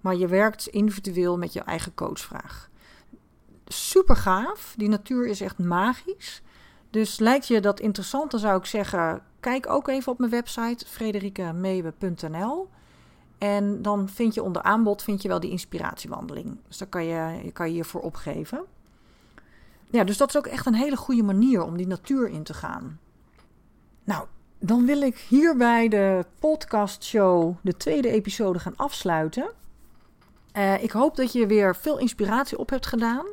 Maar 0.00 0.14
je 0.14 0.26
werkt 0.26 0.66
individueel 0.66 1.38
met 1.38 1.52
je 1.52 1.60
eigen 1.60 1.94
coachvraag. 1.94 2.67
Super 3.68 4.16
gaaf. 4.16 4.74
Die 4.76 4.88
natuur 4.88 5.26
is 5.26 5.40
echt 5.40 5.58
magisch. 5.58 6.42
Dus 6.90 7.18
lijkt 7.18 7.46
je 7.46 7.60
dat 7.60 7.80
interessant, 7.80 8.30
dan 8.30 8.40
zou 8.40 8.58
ik 8.58 8.64
zeggen: 8.64 9.22
kijk 9.40 9.70
ook 9.70 9.88
even 9.88 10.12
op 10.12 10.18
mijn 10.18 10.30
website 10.30 10.86
frederikemewe.nl. 10.86 12.68
En 13.38 13.82
dan 13.82 14.08
vind 14.08 14.34
je 14.34 14.42
onder 14.42 14.62
aanbod 14.62 15.02
vind 15.02 15.22
je 15.22 15.28
wel 15.28 15.40
die 15.40 15.50
inspiratiewandeling. 15.50 16.58
Dus 16.68 16.78
daar 16.78 16.88
kan 16.88 17.04
je, 17.04 17.40
je 17.44 17.52
kan 17.52 17.66
je 17.66 17.72
hiervoor 17.72 18.00
opgeven. 18.00 18.64
Ja, 19.90 20.04
dus 20.04 20.16
dat 20.16 20.28
is 20.28 20.36
ook 20.36 20.46
echt 20.46 20.66
een 20.66 20.74
hele 20.74 20.96
goede 20.96 21.22
manier 21.22 21.62
om 21.62 21.76
die 21.76 21.86
natuur 21.86 22.28
in 22.28 22.42
te 22.42 22.54
gaan. 22.54 22.98
Nou, 24.04 24.26
dan 24.58 24.86
wil 24.86 25.02
ik 25.02 25.16
hierbij 25.16 25.88
de 25.88 26.24
podcastshow, 26.38 27.54
de 27.62 27.76
tweede 27.76 28.10
episode, 28.10 28.58
gaan 28.58 28.76
afsluiten. 28.76 29.50
Uh, 30.56 30.82
ik 30.82 30.90
hoop 30.90 31.16
dat 31.16 31.32
je 31.32 31.46
weer 31.46 31.76
veel 31.76 31.98
inspiratie 31.98 32.58
op 32.58 32.70
hebt 32.70 32.86
gedaan. 32.86 33.26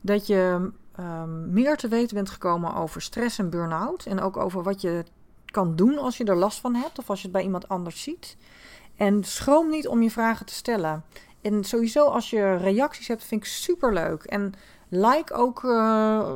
Dat 0.00 0.26
je 0.26 0.70
um, 1.00 1.52
meer 1.52 1.76
te 1.76 1.88
weten 1.88 2.16
bent 2.16 2.30
gekomen 2.30 2.74
over 2.74 3.02
stress 3.02 3.38
en 3.38 3.50
burn-out. 3.50 4.06
En 4.06 4.20
ook 4.20 4.36
over 4.36 4.62
wat 4.62 4.80
je 4.80 5.04
kan 5.44 5.76
doen 5.76 5.98
als 5.98 6.16
je 6.16 6.24
er 6.24 6.36
last 6.36 6.60
van 6.60 6.74
hebt 6.74 6.98
of 6.98 7.10
als 7.10 7.18
je 7.18 7.24
het 7.24 7.36
bij 7.36 7.44
iemand 7.44 7.68
anders 7.68 8.02
ziet. 8.02 8.36
En 8.96 9.24
schroom 9.24 9.70
niet 9.70 9.88
om 9.88 10.02
je 10.02 10.10
vragen 10.10 10.46
te 10.46 10.54
stellen. 10.54 11.04
En 11.40 11.64
sowieso 11.64 12.06
als 12.06 12.30
je 12.30 12.56
reacties 12.56 13.08
hebt, 13.08 13.24
vind 13.24 13.40
ik 13.40 13.48
super 13.48 13.92
leuk. 13.92 14.24
En 14.24 14.54
like 14.88 15.34
ook 15.34 15.62
uh, 15.62 16.32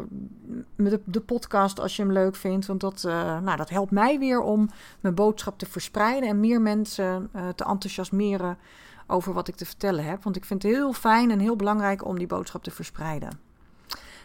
de, 0.76 1.00
de, 1.04 1.20
podcast 1.20 1.80
als 1.80 1.96
je 1.96 2.02
hem 2.02 2.12
leuk 2.12 2.36
vindt. 2.36 2.66
Want 2.66 2.80
dat, 2.80 3.04
uh, 3.06 3.40
nou, 3.40 3.56
dat 3.56 3.68
helpt 3.68 3.90
mij 3.90 4.18
weer 4.18 4.40
om 4.40 4.70
mijn 5.00 5.14
boodschap 5.14 5.58
te 5.58 5.66
verspreiden 5.66 6.28
en 6.28 6.40
meer 6.40 6.60
mensen 6.60 7.30
uh, 7.36 7.48
te 7.48 7.64
enthousiasmeren 7.64 8.58
over 9.06 9.32
wat 9.32 9.48
ik 9.48 9.54
te 9.54 9.66
vertellen 9.66 10.04
heb. 10.04 10.22
Want 10.22 10.36
ik 10.36 10.44
vind 10.44 10.62
het 10.62 10.72
heel 10.72 10.92
fijn 10.92 11.30
en 11.30 11.38
heel 11.38 11.56
belangrijk 11.56 12.04
om 12.04 12.18
die 12.18 12.26
boodschap 12.26 12.62
te 12.62 12.70
verspreiden. 12.70 13.52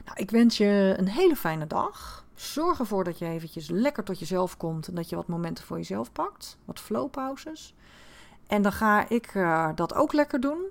Nou, 0.06 0.18
ik 0.18 0.32
wens 0.32 0.58
je 0.58 0.94
een 0.98 1.08
hele 1.08 1.36
fijne 1.36 1.68
dag. 1.68 2.26
Zorg 2.36 2.80
ervoor 2.80 3.04
dat 3.04 3.20
je 3.20 3.26
eventjes 3.26 3.70
lekker 3.70 4.04
tot 4.04 4.20
jezelf 4.20 4.58
komt 4.58 4.88
en 4.88 4.96
dat 4.96 5.10
je 5.10 5.16
wat 5.16 5.28
momenten 5.28 5.64
voor 5.64 5.78
jezelf 5.78 6.12
pakt. 6.12 6.58
Wat 6.66 6.80
flowpauzes. 6.80 7.74
En 8.48 8.62
dan 8.62 8.72
ga 8.72 9.10
ik 9.10 9.34
uh, 9.34 9.70
dat 9.76 9.94
ook 9.94 10.14
lekker 10.14 10.40
doen. 10.40 10.62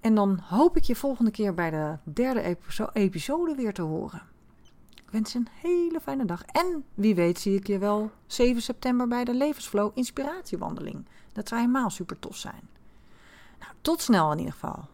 En 0.00 0.14
dan 0.14 0.38
hoop 0.38 0.76
ik 0.76 0.82
je 0.82 0.96
volgende 0.96 1.30
keer 1.30 1.54
bij 1.54 1.70
de 1.70 1.96
derde 2.02 2.56
episode 2.92 3.54
weer 3.54 3.72
te 3.72 3.82
horen. 3.82 4.22
Ik 4.94 5.10
wens 5.10 5.32
je 5.32 5.38
een 5.38 5.48
hele 5.60 6.00
fijne 6.00 6.24
dag. 6.24 6.42
En 6.44 6.84
wie 6.94 7.14
weet 7.14 7.38
zie 7.38 7.54
ik 7.54 7.66
je 7.66 7.78
wel 7.78 8.10
7 8.26 8.62
september 8.62 9.08
bij 9.08 9.24
de 9.24 9.34
Levensflow 9.34 9.90
Inspiratiewandeling. 9.94 11.06
Dat 11.32 11.48
zou 11.48 11.60
helemaal 11.60 11.90
super 11.90 12.18
tof 12.18 12.36
zijn. 12.36 12.68
Nou, 13.58 13.72
tot 13.80 14.00
snel 14.00 14.32
in 14.32 14.38
ieder 14.38 14.52
geval. 14.52 14.88